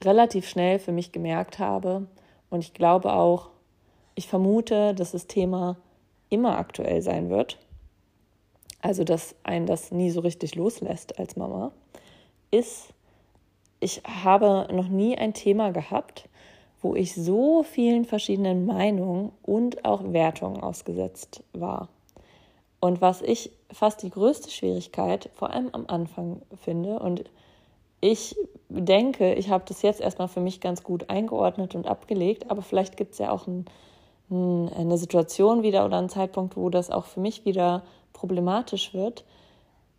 relativ 0.04 0.48
schnell 0.48 0.80
für 0.80 0.92
mich 0.92 1.12
gemerkt 1.12 1.60
habe. 1.60 2.08
Und 2.50 2.60
ich 2.60 2.74
glaube 2.74 3.14
auch, 3.14 3.50
ich 4.16 4.28
vermute, 4.28 4.94
dass 4.94 5.12
das 5.12 5.28
Thema 5.28 5.78
immer 6.30 6.58
aktuell 6.58 7.02
sein 7.02 7.30
wird. 7.30 7.58
Also, 8.82 9.04
dass 9.04 9.36
ein 9.44 9.66
das 9.66 9.92
nie 9.92 10.10
so 10.10 10.22
richtig 10.22 10.56
loslässt 10.56 11.20
als 11.20 11.36
Mama, 11.36 11.72
ist, 12.52 12.94
ich 13.80 14.02
habe 14.24 14.68
noch 14.72 14.88
nie 14.88 15.18
ein 15.18 15.34
Thema 15.34 15.72
gehabt, 15.72 16.28
wo 16.82 16.96
ich 16.96 17.14
so 17.14 17.64
vielen 17.64 18.06
verschiedenen 18.06 18.66
Meinungen 18.66 19.32
und 19.44 19.86
auch 19.86 20.02
Wertungen 20.14 20.62
ausgesetzt 20.62 21.44
war. 21.54 21.90
Und 22.80 23.02
was 23.02 23.22
ich 23.22 23.52
fast 23.72 24.04
die 24.04 24.10
größte 24.10 24.50
Schwierigkeit, 24.50 25.30
vor 25.36 25.52
allem 25.52 25.70
am 25.74 25.86
Anfang 25.88 26.42
finde, 26.62 27.00
und 27.00 27.26
ich 28.00 28.38
denke, 28.70 29.34
ich 29.34 29.50
habe 29.50 29.66
das 29.68 29.82
jetzt 29.82 30.00
erstmal 30.00 30.30
für 30.30 30.40
mich 30.40 30.62
ganz 30.62 30.84
gut 30.84 31.10
eingeordnet 31.10 31.76
und 31.76 31.88
abgelegt, 31.88 32.50
aber 32.50 32.62
vielleicht 32.62 32.96
gibt 32.96 33.14
es 33.14 33.20
ja 33.20 33.32
auch 33.32 33.48
ein 33.48 33.66
eine 34.32 34.98
Situation 34.98 35.64
wieder 35.64 35.86
oder 35.86 35.98
einen 35.98 36.10
Zeitpunkt, 36.10 36.56
wo 36.56 36.70
das 36.70 36.92
auch 36.92 37.06
für 37.06 37.20
mich 37.20 37.46
wieder 37.46 37.84
problematisch 38.14 38.94
wird. 38.94 39.24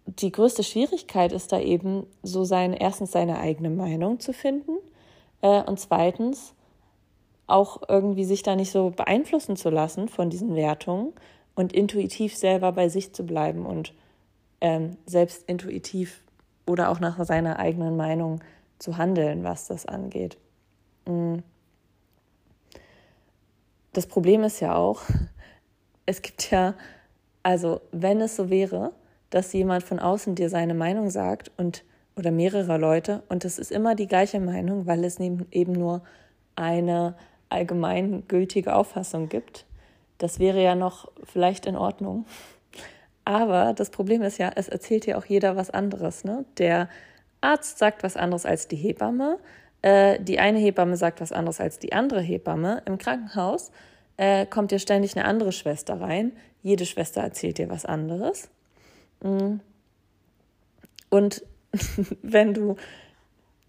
Die 0.07 0.33
größte 0.33 0.62
Schwierigkeit 0.62 1.33
ist 1.33 1.52
da 1.52 1.61
eben, 1.61 2.07
so 2.23 2.45
sein, 2.45 2.73
erstens 2.73 3.12
seine 3.12 3.38
eigene 3.38 3.71
Meinung 3.71 4.21
zu 4.21 4.33
finden 4.33 4.73
äh, 5.42 5.62
und 5.62 5.78
zweitens 5.78 6.54
auch 7.47 7.83
irgendwie 7.88 8.25
sich 8.25 8.42
da 8.42 8.57
nicht 8.57 8.71
so 8.71 8.90
beeinflussen 8.90 9.57
zu 9.57 9.71
lassen 9.71 10.09
von 10.09 10.30
diesen 10.30 10.54
Wertungen 10.54 11.12
und 11.54 11.73
intuitiv 11.73 12.37
selber 12.37 12.73
bei 12.73 12.88
sich 12.88 13.12
zu 13.12 13.25
bleiben 13.25 13.66
und 13.66 13.92
ähm, 14.61 14.97
selbst 15.07 15.49
intuitiv 15.49 16.23
oder 16.66 16.90
auch 16.90 17.00
nach 17.00 17.23
seiner 17.25 17.59
eigenen 17.59 17.97
Meinung 17.97 18.40
zu 18.78 18.97
handeln, 18.99 19.42
was 19.42 19.66
das 19.66 19.87
angeht. 19.87 20.38
Mhm 21.07 21.42
das 23.92 24.07
Problem 24.07 24.45
ist 24.45 24.61
ja 24.61 24.75
auch, 24.75 25.02
es 26.07 26.23
gibt 26.23 26.50
ja, 26.50 26.75
also 27.42 27.80
wenn 27.92 28.21
es 28.21 28.37
so 28.37 28.50
wäre, 28.50 28.92
dass 29.30 29.52
jemand 29.52 29.82
von 29.82 29.99
außen 29.99 30.34
dir 30.34 30.49
seine 30.49 30.75
Meinung 30.75 31.10
sagt 31.10 31.50
und 31.56 31.84
oder 32.16 32.32
mehrere 32.32 32.76
Leute 32.76 33.22
und 33.28 33.44
es 33.44 33.58
ist 33.58 33.72
immer 33.72 33.94
die 33.94 34.06
gleiche 34.06 34.40
Meinung, 34.40 34.87
weil 34.87 35.04
es 35.04 35.18
eben 35.18 35.72
nur 35.72 36.02
eine 36.56 37.14
allgemeingültige 37.49 38.75
Auffassung 38.75 39.28
gibt, 39.28 39.64
das 40.18 40.38
wäre 40.38 40.62
ja 40.62 40.75
noch 40.75 41.10
vielleicht 41.25 41.66
in 41.66 41.76
Ordnung. 41.76 42.26
Aber 43.25 43.72
das 43.75 43.90
Problem 43.90 44.22
ist 44.22 44.38
ja, 44.38 44.50
es 44.54 44.68
erzählt 44.68 45.06
ja 45.06 45.16
auch 45.16 45.25
jeder 45.25 45.56
was 45.56 45.70
anderes. 45.70 46.25
Ne? 46.25 46.44
Der 46.58 46.88
Arzt 47.40 47.78
sagt 47.78 48.02
was 48.02 48.16
anderes 48.16 48.44
als 48.44 48.68
die 48.68 48.76
Hebamme, 48.76 49.38
äh, 49.82 50.20
die 50.20 50.38
eine 50.38 50.58
Hebamme 50.58 50.96
sagt 50.96 51.20
was 51.20 51.32
anderes 51.32 51.60
als 51.60 51.78
die 51.78 51.92
andere 51.92 52.20
Hebamme. 52.20 52.82
Im 52.84 52.99
Krankenhaus 52.99 53.70
äh, 54.16 54.44
kommt 54.46 54.72
dir 54.72 54.78
ständig 54.78 55.16
eine 55.16 55.25
andere 55.25 55.52
Schwester 55.52 56.00
rein. 56.00 56.32
Jede 56.62 56.84
Schwester 56.84 57.22
erzählt 57.22 57.58
dir 57.58 57.70
was 57.70 57.87
anderes. 57.87 58.50
Mm. 59.22 59.60
Und 61.08 61.42
wenn 62.22 62.54
du 62.54 62.76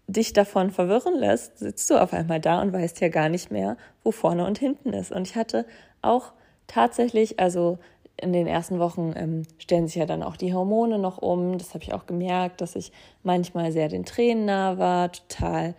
dich 0.06 0.32
davon 0.32 0.70
verwirren 0.70 1.18
lässt, 1.18 1.58
sitzt 1.58 1.88
du 1.90 2.00
auf 2.00 2.12
einmal 2.12 2.40
da 2.40 2.60
und 2.60 2.72
weißt 2.72 3.00
ja 3.00 3.08
gar 3.08 3.28
nicht 3.28 3.50
mehr, 3.50 3.76
wo 4.02 4.10
vorne 4.10 4.46
und 4.46 4.58
hinten 4.58 4.92
ist. 4.92 5.12
Und 5.12 5.28
ich 5.28 5.36
hatte 5.36 5.64
auch 6.02 6.32
tatsächlich, 6.66 7.40
also 7.40 7.78
in 8.16 8.32
den 8.32 8.46
ersten 8.46 8.78
Wochen 8.78 9.12
ähm, 9.16 9.42
stellen 9.58 9.86
sich 9.86 9.96
ja 9.96 10.06
dann 10.06 10.22
auch 10.22 10.36
die 10.36 10.54
Hormone 10.54 10.98
noch 10.98 11.18
um. 11.18 11.58
Das 11.58 11.74
habe 11.74 11.82
ich 11.82 11.92
auch 11.92 12.06
gemerkt, 12.06 12.60
dass 12.60 12.76
ich 12.76 12.92
manchmal 13.22 13.72
sehr 13.72 13.88
den 13.88 14.04
Tränen 14.04 14.44
nah 14.44 14.78
war, 14.78 15.10
total 15.12 15.74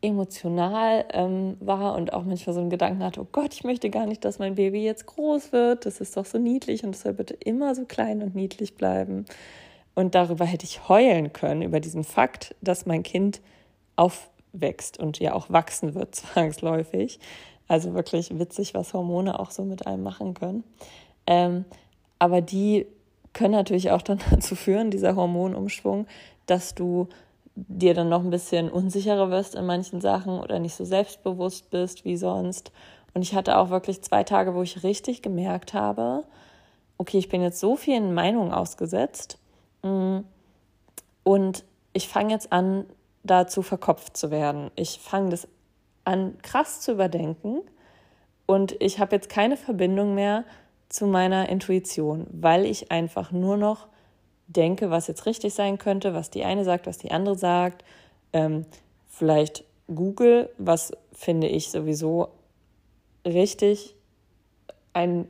emotional 0.00 1.04
ähm, 1.12 1.56
war 1.60 1.96
und 1.96 2.12
auch 2.12 2.24
manchmal 2.24 2.54
so 2.54 2.60
einen 2.60 2.70
Gedanken 2.70 3.02
hatte, 3.02 3.20
oh 3.20 3.26
Gott, 3.30 3.52
ich 3.54 3.64
möchte 3.64 3.90
gar 3.90 4.06
nicht, 4.06 4.24
dass 4.24 4.38
mein 4.38 4.54
Baby 4.54 4.84
jetzt 4.84 5.06
groß 5.06 5.52
wird, 5.52 5.86
das 5.86 6.00
ist 6.00 6.16
doch 6.16 6.24
so 6.24 6.38
niedlich 6.38 6.84
und 6.84 6.94
es 6.94 7.02
soll 7.02 7.14
bitte 7.14 7.34
immer 7.34 7.74
so 7.74 7.84
klein 7.84 8.22
und 8.22 8.34
niedlich 8.34 8.74
bleiben. 8.76 9.24
Und 9.94 10.14
darüber 10.14 10.44
hätte 10.44 10.64
ich 10.64 10.88
heulen 10.88 11.32
können, 11.32 11.62
über 11.62 11.80
diesen 11.80 12.04
Fakt, 12.04 12.54
dass 12.60 12.86
mein 12.86 13.02
Kind 13.02 13.40
aufwächst 13.96 15.00
und 15.00 15.18
ja 15.18 15.34
auch 15.34 15.50
wachsen 15.50 15.94
wird, 15.94 16.14
zwangsläufig. 16.14 17.18
Also 17.66 17.94
wirklich 17.94 18.38
witzig, 18.38 18.74
was 18.74 18.94
Hormone 18.94 19.38
auch 19.38 19.50
so 19.50 19.64
mit 19.64 19.86
einem 19.86 20.04
machen 20.04 20.34
können. 20.34 20.62
Ähm, 21.26 21.64
aber 22.20 22.40
die 22.40 22.86
können 23.32 23.52
natürlich 23.52 23.90
auch 23.90 24.02
dann 24.02 24.20
dazu 24.30 24.54
führen, 24.54 24.92
dieser 24.92 25.16
Hormonumschwung, 25.16 26.06
dass 26.46 26.74
du 26.76 27.08
dir 27.66 27.94
dann 27.94 28.08
noch 28.08 28.22
ein 28.22 28.30
bisschen 28.30 28.70
unsicherer 28.70 29.30
wirst 29.30 29.54
in 29.54 29.66
manchen 29.66 30.00
Sachen 30.00 30.40
oder 30.40 30.58
nicht 30.58 30.74
so 30.74 30.84
selbstbewusst 30.84 31.70
bist 31.70 32.04
wie 32.04 32.16
sonst. 32.16 32.72
Und 33.14 33.22
ich 33.22 33.34
hatte 33.34 33.58
auch 33.58 33.70
wirklich 33.70 34.02
zwei 34.02 34.22
Tage, 34.22 34.54
wo 34.54 34.62
ich 34.62 34.82
richtig 34.82 35.22
gemerkt 35.22 35.74
habe, 35.74 36.24
okay, 36.98 37.18
ich 37.18 37.28
bin 37.28 37.42
jetzt 37.42 37.60
so 37.60 37.76
vielen 37.76 38.14
Meinungen 38.14 38.52
ausgesetzt 38.52 39.38
Mm. 39.82 40.20
Und 41.24 41.64
ich 41.92 42.08
fange 42.08 42.32
jetzt 42.32 42.52
an, 42.52 42.86
dazu 43.22 43.62
verkopft 43.62 44.16
zu 44.16 44.30
werden. 44.30 44.70
Ich 44.76 44.98
fange 44.98 45.30
das 45.30 45.48
an, 46.04 46.38
krass 46.42 46.80
zu 46.80 46.92
überdenken. 46.92 47.60
Und 48.46 48.76
ich 48.80 48.98
habe 48.98 49.16
jetzt 49.16 49.28
keine 49.28 49.56
Verbindung 49.56 50.14
mehr 50.14 50.44
zu 50.88 51.06
meiner 51.06 51.50
Intuition, 51.50 52.26
weil 52.30 52.64
ich 52.64 52.90
einfach 52.90 53.30
nur 53.30 53.58
noch 53.58 53.88
denke, 54.48 54.90
was 54.90 55.06
jetzt 55.06 55.26
richtig 55.26 55.54
sein 55.54 55.78
könnte, 55.78 56.14
was 56.14 56.30
die 56.30 56.44
eine 56.44 56.64
sagt, 56.64 56.86
was 56.86 56.98
die 56.98 57.12
andere 57.12 57.36
sagt. 57.36 57.84
Ähm, 58.32 58.66
vielleicht 59.06 59.64
Google, 59.86 60.50
was 60.58 60.92
finde 61.12 61.48
ich 61.48 61.70
sowieso 61.70 62.28
richtig 63.24 63.94
ein 64.92 65.28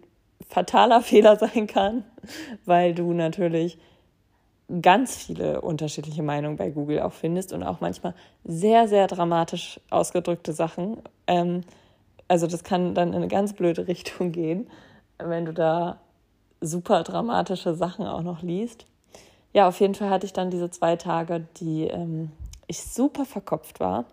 fataler 0.48 1.00
Fehler 1.02 1.37
sein 1.37 1.66
kann, 1.66 2.04
weil 2.64 2.94
du 2.94 3.12
natürlich 3.12 3.78
ganz 4.82 5.16
viele 5.16 5.62
unterschiedliche 5.62 6.22
Meinungen 6.22 6.56
bei 6.56 6.70
Google 6.70 7.00
auch 7.00 7.12
findest 7.12 7.52
und 7.52 7.62
auch 7.62 7.80
manchmal 7.80 8.14
sehr, 8.44 8.87
sehr 8.87 9.06
dramatisch 9.06 9.80
ausgedrückte 9.90 10.52
Sachen. 10.52 10.98
Ähm, 11.26 11.62
also 12.28 12.46
das 12.46 12.64
kann 12.64 12.94
dann 12.94 13.08
in 13.08 13.16
eine 13.16 13.28
ganz 13.28 13.54
blöde 13.54 13.88
Richtung 13.88 14.32
gehen, 14.32 14.68
wenn 15.18 15.46
du 15.46 15.52
da 15.52 15.98
super 16.60 17.02
dramatische 17.02 17.75
Sachen 17.75 18.06
auch 18.06 18.22
noch 18.22 18.42
liest. 18.42 18.87
Ja, 19.58 19.66
auf 19.66 19.80
jeden 19.80 19.96
Fall 19.96 20.10
hatte 20.10 20.24
ich 20.24 20.32
dann 20.32 20.52
diese 20.52 20.70
zwei 20.70 20.94
Tage, 20.94 21.44
die 21.56 21.88
ähm, 21.88 22.30
ich 22.68 22.80
super 22.80 23.24
verkopft 23.24 23.80
war. 23.80 24.04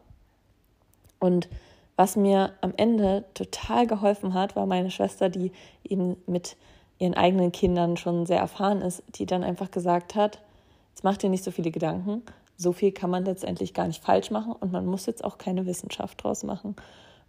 Und 1.19 1.49
was 1.95 2.15
mir 2.15 2.53
am 2.61 2.73
Ende 2.77 3.25
total 3.35 3.85
geholfen 3.85 4.33
hat, 4.33 4.55
war 4.55 4.65
meine 4.65 4.89
Schwester, 4.89 5.29
die 5.29 5.51
eben 5.83 6.17
mit 6.25 6.57
ihren 6.97 7.13
eigenen 7.13 7.51
Kindern 7.51 7.95
schon 7.95 8.25
sehr 8.25 8.39
erfahren 8.39 8.81
ist, 8.81 9.03
die 9.13 9.27
dann 9.27 9.43
einfach 9.43 9.69
gesagt 9.69 10.15
hat, 10.15 10.41
jetzt 10.89 11.03
macht 11.03 11.21
dir 11.21 11.29
nicht 11.29 11.43
so 11.43 11.51
viele 11.51 11.69
Gedanken, 11.69 12.23
so 12.57 12.71
viel 12.71 12.91
kann 12.91 13.11
man 13.11 13.23
letztendlich 13.23 13.75
gar 13.75 13.85
nicht 13.85 14.03
falsch 14.03 14.31
machen 14.31 14.53
und 14.53 14.71
man 14.71 14.87
muss 14.87 15.05
jetzt 15.05 15.23
auch 15.23 15.37
keine 15.37 15.67
Wissenschaft 15.67 16.23
draus 16.23 16.41
machen. 16.41 16.75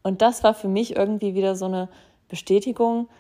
Und 0.03 0.23
das 0.23 0.43
war 0.43 0.55
für 0.55 0.69
mich 0.69 0.97
irgendwie 0.97 1.35
wieder 1.35 1.55
so 1.55 1.67
eine 1.67 1.91
Bestätigung 2.31 3.11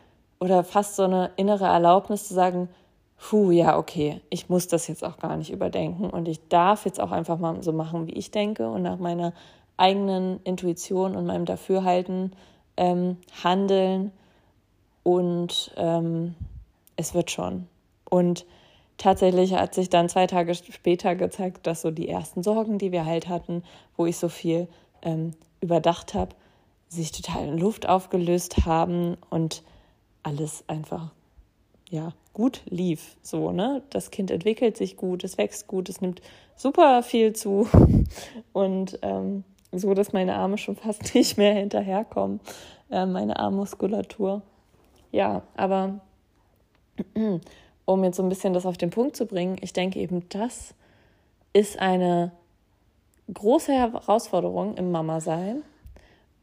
oder 0.41 0.65
fast 0.65 0.97
so 0.97 1.03
eine 1.03 1.33
innere 1.37 1.67
Erlaubnis 1.67 2.27
zu 2.27 2.33
sagen, 2.33 2.71
puh, 3.19 3.51
ja, 3.51 3.79
okay, 3.79 4.21
ich 4.31 4.49
muss 4.49 4.69
das 4.69 4.89
jetzt 4.89 5.05
auch 5.05 5.19
gar 5.19 5.37
nicht 5.37 5.51
überdenken. 5.51 6.11
Und 6.11 6.29
ich 6.29 6.49
darf 6.49 6.85
jetzt 6.85 7.01
auch 7.01 7.13
einfach 7.13 7.39
mal 7.39 7.63
so 7.63 7.73
machen, 7.73 8.07
wie 8.07 8.13
ich 8.13 8.31
denke 8.31 8.69
und 8.69 8.83
nach 8.83 8.99
meiner 8.99 9.33
eigenen 9.77 10.41
Intuition 10.45 11.17
und 11.17 11.27
meinem 11.27 11.45
Dafürhalten 11.45 12.33
ähm, 12.77 13.17
handeln. 13.43 14.13
Und 15.03 15.73
ähm, 15.77 16.35
es 16.97 17.15
wird 17.15 17.31
schon. 17.31 17.67
Und 18.09 18.47
tatsächlich 18.99 19.55
hat 19.55 19.75
sich 19.75 19.91
dann 19.91 20.09
zwei 20.09 20.27
Tage 20.27 20.55
später 20.55 21.15
gezeigt, 21.15 21.67
dass 21.67 21.83
so 21.83 21.91
die 21.91 22.09
ersten 22.09 22.43
Sorgen, 22.43 22.79
die 22.79 22.93
wir 22.93 23.05
halt 23.05 23.29
hatten, 23.29 23.63
wo 23.97 24.07
ich 24.07 24.17
so 24.17 24.29
viel 24.29 24.69
ähm, 25.03 25.33
überdacht 25.61 26.15
habe, 26.15 26.35
sich 26.89 27.13
total 27.13 27.47
in 27.49 27.59
Luft 27.59 27.89
aufgelöst 27.89 28.65
haben 28.65 29.17
und 29.31 29.63
alles 30.23 30.65
einfach 30.69 31.11
ja 31.91 32.13
gut 32.33 32.63
lief. 32.67 33.17
So, 33.23 33.53
ne? 33.53 33.83
Das 33.91 34.11
Kind 34.11 34.31
entwickelt 34.31 34.77
sich 34.77 34.97
gut, 34.97 35.25
es 35.25 35.39
wächst 35.39 35.67
gut, 35.67 35.89
es 35.89 36.01
nimmt 36.01 36.21
super 36.55 37.03
viel 37.03 37.33
zu. 37.33 37.69
Und 38.53 38.99
ähm, 39.03 39.45
so, 39.73 39.95
dass 39.95 40.13
meine 40.13 40.35
Arme 40.35 40.59
schon 40.59 40.77
fast 40.77 41.15
nicht 41.15 41.39
mehr 41.39 41.55
hinterherkommen, 41.55 42.41
äh, 42.91 43.07
meine 43.07 43.39
Armmuskulatur. 43.39 44.43
Ja, 45.13 45.43
aber 45.57 46.01
um 47.85 48.05
jetzt 48.05 48.17
so 48.17 48.23
ein 48.23 48.29
bisschen 48.29 48.53
das 48.53 48.67
auf 48.67 48.77
den 48.77 48.91
Punkt 48.91 49.17
zu 49.17 49.27
bringen, 49.27 49.57
ich 49.61 49.73
denke 49.73 49.99
eben, 49.99 50.29
das 50.29 50.75
ist 51.53 51.79
eine 51.79 52.33
große 53.33 53.73
Herausforderung 53.73 54.77
im 54.77 54.91
Mama-Sein. 54.91 55.63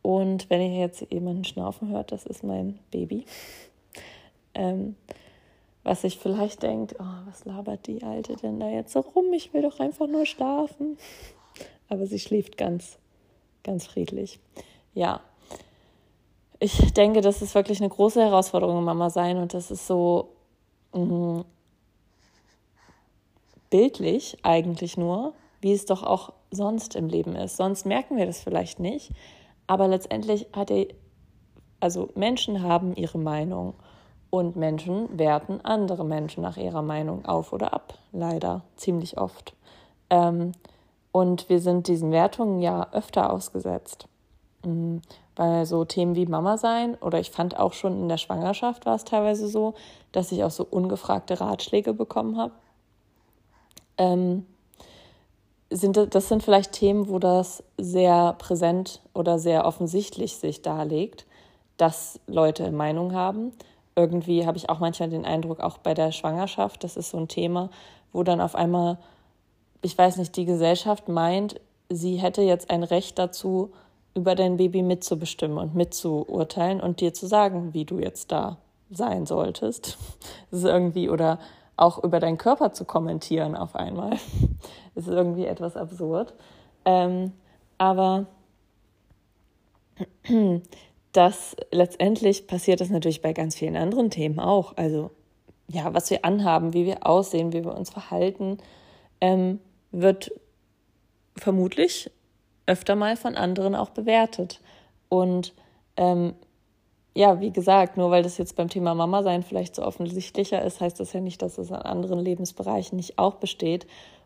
Und 0.01 0.49
wenn 0.49 0.59
ihr 0.59 0.79
jetzt 0.79 1.05
jemanden 1.11 1.45
schnaufen 1.45 1.89
hört, 1.89 2.11
das 2.11 2.25
ist 2.25 2.43
mein 2.43 2.79
Baby. 2.91 3.25
Ähm, 4.55 4.95
was 5.83 6.01
sich 6.01 6.17
vielleicht 6.17 6.63
denkt, 6.63 6.95
oh, 6.99 7.27
was 7.27 7.45
labert 7.45 7.87
die 7.87 8.03
Alte 8.03 8.35
denn 8.35 8.59
da 8.59 8.69
jetzt 8.69 8.93
so 8.93 9.01
rum? 9.01 9.33
Ich 9.33 9.53
will 9.53 9.61
doch 9.61 9.79
einfach 9.79 10.07
nur 10.07 10.25
schlafen. 10.25 10.97
Aber 11.89 12.07
sie 12.07 12.19
schläft 12.19 12.57
ganz, 12.57 12.97
ganz 13.63 13.85
friedlich. 13.85 14.39
Ja, 14.93 15.21
ich 16.59 16.93
denke, 16.93 17.19
das 17.19 17.41
ist 17.41 17.55
wirklich 17.55 17.81
eine 17.81 17.89
große 17.89 18.21
Herausforderung, 18.21 18.83
Mama 18.85 19.09
sein. 19.09 19.37
Und 19.37 19.53
das 19.53 19.69
ist 19.69 19.85
so 19.85 20.29
mh, 20.93 21.43
bildlich 23.69 24.37
eigentlich 24.43 24.95
nur, 24.95 25.33
wie 25.59 25.73
es 25.73 25.85
doch 25.85 26.03
auch 26.03 26.31
sonst 26.51 26.95
im 26.95 27.09
Leben 27.09 27.35
ist. 27.35 27.57
Sonst 27.57 27.85
merken 27.85 28.15
wir 28.15 28.25
das 28.25 28.39
vielleicht 28.39 28.79
nicht. 28.79 29.11
Aber 29.67 29.89
letztendlich 29.89 30.47
hat 30.53 30.71
er, 30.71 30.87
also 31.81 32.09
Menschen 32.15 32.63
haben 32.63 32.95
ihre 32.95 33.17
Meinung. 33.17 33.73
Und 34.33 34.55
Menschen 34.55 35.19
werten 35.19 35.61
andere 35.61 36.03
Menschen 36.03 36.41
nach 36.41 36.57
ihrer 36.57 36.81
Meinung 36.81 37.23
auf 37.23 37.53
oder 37.53 37.71
ab, 37.71 37.99
leider 38.11 38.63
ziemlich 38.75 39.19
oft. 39.19 39.53
Ähm, 40.09 40.53
und 41.11 41.49
wir 41.49 41.59
sind 41.59 41.87
diesen 41.87 42.11
Wertungen 42.11 42.59
ja 42.59 42.87
öfter 42.93 43.31
ausgesetzt. 43.31 44.07
Mhm. 44.65 45.03
Bei 45.35 45.65
so 45.65 45.85
Themen 45.85 46.15
wie 46.15 46.25
Mama 46.25 46.57
sein 46.57 46.95
oder 46.95 47.19
ich 47.19 47.29
fand 47.29 47.59
auch 47.59 47.73
schon 47.73 47.93
in 47.93 48.09
der 48.09 48.17
Schwangerschaft 48.17 48.87
war 48.87 48.95
es 48.95 49.03
teilweise 49.03 49.47
so, 49.47 49.75
dass 50.11 50.31
ich 50.31 50.43
auch 50.43 50.49
so 50.49 50.65
ungefragte 50.67 51.39
Ratschläge 51.39 51.93
bekommen 51.93 52.35
habe. 52.35 52.53
Ähm, 53.99 54.47
sind, 55.69 55.95
das 56.15 56.27
sind 56.27 56.41
vielleicht 56.41 56.71
Themen, 56.71 57.07
wo 57.07 57.19
das 57.19 57.63
sehr 57.77 58.33
präsent 58.39 58.99
oder 59.13 59.37
sehr 59.37 59.67
offensichtlich 59.67 60.37
sich 60.37 60.63
darlegt, 60.63 61.27
dass 61.77 62.19
Leute 62.25 62.71
Meinung 62.71 63.13
haben 63.13 63.51
irgendwie 63.95 64.45
habe 64.45 64.57
ich 64.57 64.69
auch 64.69 64.79
manchmal 64.79 65.09
den 65.09 65.25
Eindruck, 65.25 65.59
auch 65.59 65.77
bei 65.77 65.93
der 65.93 66.11
Schwangerschaft, 66.11 66.83
das 66.83 66.97
ist 66.97 67.11
so 67.11 67.17
ein 67.17 67.27
Thema, 67.27 67.69
wo 68.11 68.23
dann 68.23 68.41
auf 68.41 68.55
einmal, 68.55 68.97
ich 69.81 69.97
weiß 69.97 70.17
nicht, 70.17 70.35
die 70.35 70.45
Gesellschaft 70.45 71.09
meint, 71.09 71.59
sie 71.89 72.15
hätte 72.15 72.41
jetzt 72.41 72.69
ein 72.69 72.83
Recht 72.83 73.19
dazu, 73.19 73.71
über 74.15 74.35
dein 74.35 74.57
Baby 74.57 74.83
mitzubestimmen 74.83 75.57
und 75.57 75.75
mitzuurteilen 75.75 76.81
und 76.81 77.01
dir 77.01 77.13
zu 77.13 77.27
sagen, 77.27 77.73
wie 77.73 77.85
du 77.85 77.99
jetzt 77.99 78.31
da 78.31 78.57
sein 78.91 79.25
solltest. 79.25 79.97
Das 80.51 80.59
ist 80.59 80.65
irgendwie, 80.65 81.09
oder 81.09 81.39
auch 81.77 82.03
über 82.03 82.19
deinen 82.19 82.37
Körper 82.37 82.73
zu 82.73 82.85
kommentieren 82.85 83.55
auf 83.55 83.75
einmal. 83.75 84.17
Das 84.95 85.07
ist 85.07 85.13
irgendwie 85.13 85.47
etwas 85.47 85.75
absurd. 85.75 86.35
Ähm, 86.85 87.31
aber 87.79 88.27
dass 91.13 91.55
letztendlich 91.71 92.47
passiert 92.47 92.81
das 92.81 92.89
natürlich 92.89 93.21
bei 93.21 93.33
ganz 93.33 93.55
vielen 93.55 93.77
anderen 93.77 94.09
Themen 94.09 94.39
auch. 94.39 94.75
Also 94.75 95.11
ja, 95.67 95.93
was 95.93 96.09
wir 96.09 96.25
anhaben, 96.25 96.73
wie 96.73 96.85
wir 96.85 97.07
aussehen, 97.07 97.53
wie 97.53 97.63
wir 97.63 97.75
uns 97.75 97.89
verhalten, 97.89 98.57
ähm, 99.21 99.59
wird 99.91 100.31
vermutlich 101.37 102.11
öfter 102.65 102.95
mal 102.95 103.15
von 103.15 103.35
anderen 103.35 103.75
auch 103.75 103.91
bewertet. 103.91 104.59
Und 105.07 105.53
ähm, 105.97 106.33
ja, 107.15 107.39
wie 107.39 107.51
gesagt, 107.51 107.95
nur 107.95 108.09
weil 108.09 108.23
das 108.23 108.39
jetzt 108.39 108.55
beim 108.55 108.69
Thema 108.69 108.95
Mama 108.95 109.21
sein 109.21 109.43
vielleicht 109.43 109.75
so 109.75 109.83
offensichtlicher 109.83 110.63
ist, 110.63 110.81
heißt 110.81 110.99
das 110.99 111.13
ja 111.13 111.21
nicht, 111.21 111.41
dass 111.43 111.59
es 111.59 111.71
an 111.71 111.83
anderen 111.83 112.19
Lebensbereichen 112.19 112.95
nicht 112.95 113.19
auch 113.19 113.35
besteht 113.35 113.85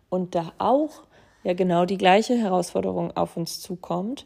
und 0.09 0.35
da 0.35 0.53
auch 0.57 1.03
ja 1.43 1.53
genau 1.53 1.85
die 1.85 1.97
gleiche 1.97 2.37
Herausforderung 2.37 3.15
auf 3.15 3.35
uns 3.35 3.59
zukommt, 3.59 4.25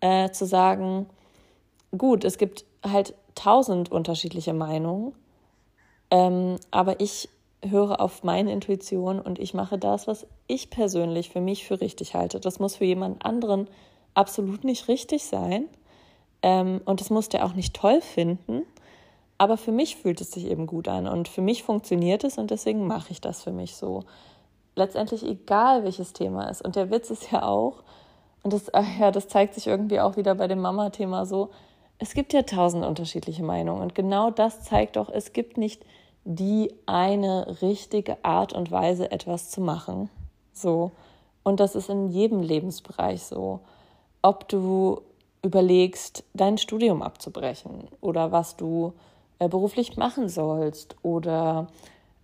äh, 0.00 0.30
zu 0.30 0.46
sagen, 0.46 1.06
gut, 1.96 2.24
es 2.24 2.38
gibt 2.38 2.64
halt 2.82 3.14
tausend 3.34 3.90
unterschiedliche 3.90 4.52
Meinungen, 4.52 5.14
ähm, 6.10 6.56
aber 6.70 7.00
ich 7.00 7.28
höre 7.64 8.00
auf 8.00 8.24
meine 8.24 8.52
Intuition 8.52 9.20
und 9.20 9.38
ich 9.38 9.54
mache 9.54 9.78
das, 9.78 10.06
was 10.06 10.26
ich 10.48 10.70
persönlich 10.70 11.30
für 11.30 11.40
mich 11.40 11.66
für 11.66 11.80
richtig 11.80 12.14
halte. 12.14 12.40
Das 12.40 12.58
muss 12.58 12.76
für 12.76 12.84
jemand 12.84 13.24
anderen 13.24 13.68
absolut 14.14 14.64
nicht 14.64 14.88
richtig 14.88 15.24
sein 15.24 15.66
ähm, 16.42 16.80
und 16.84 17.00
das 17.00 17.10
muss 17.10 17.28
der 17.28 17.46
auch 17.46 17.54
nicht 17.54 17.74
toll 17.74 18.00
finden. 18.00 18.62
Aber 19.38 19.56
für 19.56 19.72
mich 19.72 19.96
fühlt 19.96 20.20
es 20.20 20.32
sich 20.32 20.46
eben 20.46 20.66
gut 20.66 20.88
an 20.88 21.08
und 21.08 21.28
für 21.28 21.40
mich 21.40 21.62
funktioniert 21.62 22.24
es 22.24 22.38
und 22.38 22.50
deswegen 22.50 22.86
mache 22.86 23.10
ich 23.10 23.20
das 23.20 23.42
für 23.42 23.52
mich 23.52 23.74
so. 23.74 24.04
Letztendlich 24.74 25.24
egal, 25.24 25.84
welches 25.84 26.12
Thema 26.12 26.48
ist. 26.48 26.62
Und 26.62 26.76
der 26.76 26.90
Witz 26.90 27.10
ist 27.10 27.30
ja 27.30 27.42
auch, 27.42 27.82
und 28.42 28.52
das, 28.52 28.70
ja, 29.00 29.10
das 29.10 29.28
zeigt 29.28 29.54
sich 29.54 29.66
irgendwie 29.66 30.00
auch 30.00 30.16
wieder 30.16 30.34
bei 30.34 30.48
dem 30.48 30.60
Mama-Thema 30.60 31.26
so, 31.26 31.50
es 32.02 32.14
gibt 32.14 32.32
ja 32.32 32.42
tausend 32.42 32.84
unterschiedliche 32.84 33.44
Meinungen 33.44 33.80
und 33.80 33.94
genau 33.94 34.32
das 34.32 34.64
zeigt 34.64 34.96
doch, 34.96 35.08
es 35.08 35.32
gibt 35.32 35.56
nicht 35.56 35.84
die 36.24 36.74
eine 36.84 37.62
richtige 37.62 38.24
Art 38.24 38.52
und 38.52 38.72
Weise, 38.72 39.12
etwas 39.12 39.50
zu 39.50 39.60
machen. 39.60 40.10
So. 40.52 40.90
Und 41.44 41.60
das 41.60 41.76
ist 41.76 41.88
in 41.88 42.08
jedem 42.08 42.42
Lebensbereich 42.42 43.22
so. 43.22 43.60
Ob 44.20 44.48
du 44.48 45.00
überlegst, 45.44 46.24
dein 46.34 46.58
Studium 46.58 47.02
abzubrechen 47.02 47.86
oder 48.00 48.32
was 48.32 48.56
du 48.56 48.94
äh, 49.38 49.46
beruflich 49.48 49.96
machen 49.96 50.28
sollst 50.28 50.96
oder 51.02 51.68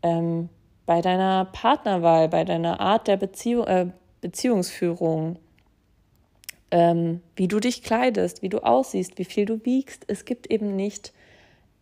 ähm, 0.03 0.49
bei 0.87 1.03
deiner 1.03 1.45
Partnerwahl, 1.53 2.29
bei 2.29 2.43
deiner 2.43 2.81
Art 2.81 3.07
der 3.07 3.17
Beziehung, 3.17 3.67
äh, 3.69 3.87
Beziehungsführung, 4.21 5.37
ähm, 6.71 7.21
wie 7.37 7.49
du 7.49 7.61
dich 7.61 7.83
kleidest, 7.83 8.43
wie 8.43 8.49
du 8.49 8.65
aussiehst, 8.65 9.19
wie 9.19 9.25
viel 9.25 9.47
du 9.47 9.65
wiegst. 9.65 10.05
Es 10.09 10.25
gibt 10.25 10.51
eben 10.51 10.77
nicht 10.77 11.13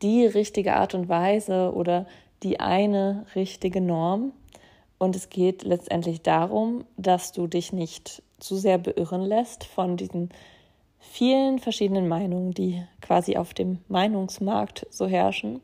die 0.02 0.26
richtige 0.26 0.74
Art 0.74 0.94
und 0.94 1.08
Weise 1.08 1.72
oder 1.74 2.06
die 2.42 2.60
eine 2.60 3.26
richtige 3.34 3.80
Norm. 3.80 4.32
Und 4.98 5.16
es 5.16 5.28
geht 5.28 5.62
letztendlich 5.62 6.22
darum, 6.22 6.84
dass 6.96 7.32
du 7.32 7.46
dich 7.46 7.72
nicht 7.72 8.22
zu 8.38 8.56
sehr 8.56 8.78
beirren 8.78 9.22
lässt 9.22 9.64
von 9.64 9.96
diesen 9.96 10.30
vielen 10.98 11.58
verschiedenen 11.58 12.08
Meinungen, 12.08 12.52
die 12.52 12.82
quasi 13.00 13.36
auf 13.36 13.54
dem 13.54 13.78
Meinungsmarkt 13.88 14.86
so 14.90 15.06
herrschen 15.06 15.60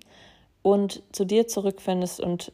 und 0.63 1.03
zu 1.13 1.25
dir 1.25 1.49
zurückfindest 1.49 2.21
und 2.21 2.53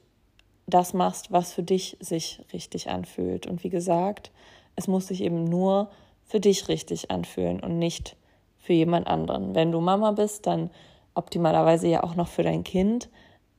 das 0.67 0.95
machst, 0.95 1.33
was 1.33 1.53
für 1.53 1.63
dich 1.63 1.97
sich 2.01 2.43
richtig 2.53 2.91
anfühlt. 2.91 3.47
Und 3.47 3.65
wie 3.65 3.71
gesagt, 3.71 4.31
es 4.77 4.87
muss 4.87 5.09
sich 5.09 5.23
eben 5.23 5.45
nur 5.45 5.91
für 6.29 6.41
dich 6.41 6.69
richtig 6.69 7.11
anfühlen 7.11 7.61
und 7.61 7.79
nicht 7.79 8.17
für 8.59 8.75
jemand 8.75 9.07
anderen. 9.07 9.55
Wenn 9.55 9.73
du 9.73 9.81
Mama 9.81 10.13
bist, 10.13 10.47
dann 10.47 10.71
optimalerweise 11.15 11.89
ja 11.89 12.05
auch 12.05 12.15
noch 12.15 12.29
für 12.29 12.43
dein 12.43 12.65
Kind. 12.65 13.09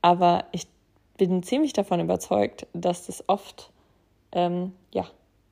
Aber 0.02 0.46
ich 0.52 0.68
bin 1.18 1.44
ziemlich 1.44 1.74
davon 1.74 2.00
überzeugt, 2.00 2.68
dass 2.74 3.08
das 3.08 3.28
oft 3.28 3.72
ähm, 4.32 4.74
ja, 4.94 5.06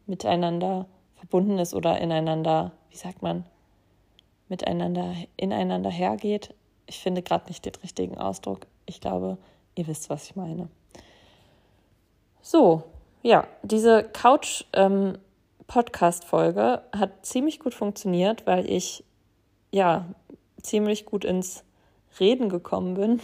miteinander 0.06 0.86
verbunden 1.16 1.58
ist 1.58 1.74
oder 1.74 2.00
ineinander, 2.00 2.72
wie 2.90 2.98
sagt 2.98 3.24
man, 3.24 3.44
miteinander, 4.48 5.14
ineinander 5.36 5.90
hergeht. 5.90 6.54
Ich 6.86 7.00
finde 7.00 7.24
gerade 7.24 7.48
nicht 7.48 7.66
den 7.66 7.76
richtigen 7.76 8.18
Ausdruck. 8.18 8.68
Ich 8.86 9.02
glaube, 9.02 9.38
ihr 9.76 9.88
wisst, 9.88 10.10
was 10.10 10.30
ich 10.30 10.36
meine. 10.36 10.70
So, 12.42 12.84
ja, 13.24 13.46
diese 13.64 14.04
Couch 14.04 14.64
ähm, 14.72 15.18
Podcast-Folge 15.68 16.82
hat 16.96 17.26
ziemlich 17.26 17.60
gut 17.60 17.74
funktioniert, 17.74 18.48
weil 18.48 18.70
ich 18.70 19.04
ja 19.72 20.06
ziemlich 20.62 21.06
gut 21.06 21.26
ins 21.26 21.64
Reden 22.20 22.50
gekommen 22.50 22.96
bin. 22.96 23.20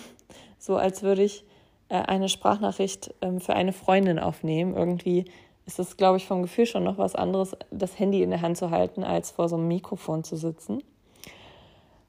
So 0.59 0.77
als 0.77 1.03
würde 1.03 1.23
ich 1.23 1.45
äh, 1.89 1.95
eine 1.95 2.29
Sprachnachricht 2.29 3.13
ähm, 3.21 3.39
für 3.39 3.53
eine 3.53 3.73
Freundin 3.73 4.19
aufnehmen. 4.19 4.75
Irgendwie 4.75 5.25
ist 5.65 5.79
es, 5.79 5.97
glaube 5.97 6.17
ich, 6.17 6.27
vom 6.27 6.41
Gefühl 6.41 6.65
schon 6.65 6.83
noch 6.83 6.97
was 6.97 7.15
anderes, 7.15 7.55
das 7.71 7.97
Handy 7.97 8.21
in 8.21 8.29
der 8.29 8.41
Hand 8.41 8.57
zu 8.57 8.69
halten, 8.69 9.03
als 9.03 9.31
vor 9.31 9.47
so 9.49 9.55
einem 9.55 9.67
Mikrofon 9.67 10.23
zu 10.23 10.35
sitzen. 10.35 10.83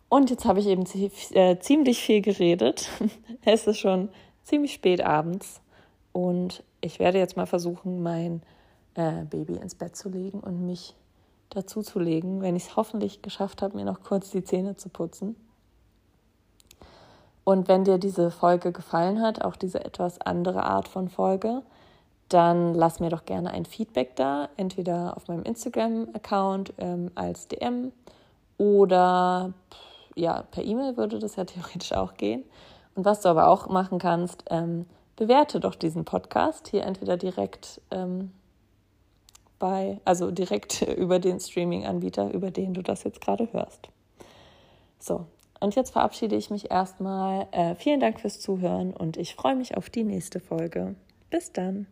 Und 0.09 0.31
jetzt 0.31 0.44
habe 0.44 0.61
ich 0.61 0.66
eben 0.66 0.85
äh, 1.33 1.59
ziemlich 1.59 1.99
viel 2.01 2.20
geredet. 2.20 2.88
es 3.44 3.66
ist 3.66 3.79
schon 3.79 4.09
ziemlich 4.42 4.75
spät 4.75 5.01
abends 5.01 5.61
und 6.12 6.62
ich 6.81 6.99
werde 6.99 7.18
jetzt 7.18 7.37
mal 7.37 7.47
versuchen, 7.47 8.03
mein 8.03 8.42
äh, 8.94 9.24
Baby 9.24 9.54
ins 9.54 9.74
Bett 9.74 9.96
zu 9.96 10.09
legen 10.09 10.40
und 10.40 10.66
mich 10.66 10.94
dazu 11.50 11.83
zu 11.83 11.98
legen, 11.98 12.40
wenn 12.42 12.57
ich 12.57 12.64
es 12.64 12.76
hoffentlich 12.76 13.22
geschafft 13.22 13.62
habe, 13.62 13.76
mir 13.76 13.85
noch 13.85 14.02
kurz 14.02 14.30
die 14.30 14.44
Zähne 14.44 14.76
zu 14.76 14.88
putzen. 14.88 15.37
Und 17.44 17.68
wenn 17.68 17.85
dir 17.85 17.98
diese 17.98 18.30
Folge 18.30 18.72
gefallen 18.72 19.20
hat, 19.20 19.44
auch 19.44 19.57
diese 19.57 19.85
etwas 19.85 20.20
andere 20.20 20.64
Art 20.64 20.88
von 20.88 21.09
Folge, 21.09 21.62
dann 22.30 22.74
lass 22.74 23.00
mir 23.00 23.11
doch 23.11 23.26
gerne 23.26 23.50
ein 23.50 23.66
Feedback 23.66 24.16
da, 24.16 24.48
entweder 24.57 25.16
auf 25.16 25.28
meinem 25.28 25.42
Instagram-Account 25.42 26.72
ähm, 26.78 27.11
als 27.14 27.48
DM 27.48 27.92
oder 28.57 29.52
ja, 30.14 30.42
per 30.50 30.64
E-Mail 30.64 30.96
würde 30.96 31.18
das 31.18 31.37
ja 31.37 31.44
theoretisch 31.44 31.92
auch 31.92 32.14
gehen. 32.14 32.44
Und 32.94 33.04
was 33.04 33.20
du 33.20 33.28
aber 33.28 33.48
auch 33.48 33.68
machen 33.68 33.98
kannst, 33.98 34.44
ähm, 34.50 34.87
bewerte 35.16 35.61
doch 35.61 35.74
diesen 35.74 36.04
Podcast 36.04 36.68
hier 36.68 36.85
entweder 36.85 37.16
direkt 37.16 37.80
ähm, 37.90 38.33
bei, 39.59 40.01
also 40.05 40.31
direkt 40.31 40.83
über 40.97 41.19
den 41.19 41.40
Streaming-Anbieter, 41.40 42.33
über 42.33 42.51
den 42.51 42.75
du 42.75 42.83
das 42.83 43.05
jetzt 43.05 43.21
gerade 43.21 43.53
hörst. 43.53 43.88
So, 44.99 45.27
und 45.61 45.75
jetzt 45.75 45.90
verabschiede 45.90 46.37
ich 46.37 46.51
mich 46.51 46.71
erstmal. 46.71 47.47
Äh, 47.53 47.75
vielen 47.75 48.01
Dank 48.01 48.21
fürs 48.21 48.40
Zuhören 48.40 48.93
und 48.93 49.17
ich 49.17 49.35
freue 49.35 49.57
mich 49.57 49.77
auf 49.77 49.90
die 49.90 50.05
nächste 50.05 50.40
Folge. 50.40 50.95
Bis 51.31 51.53
dann. 51.53 51.87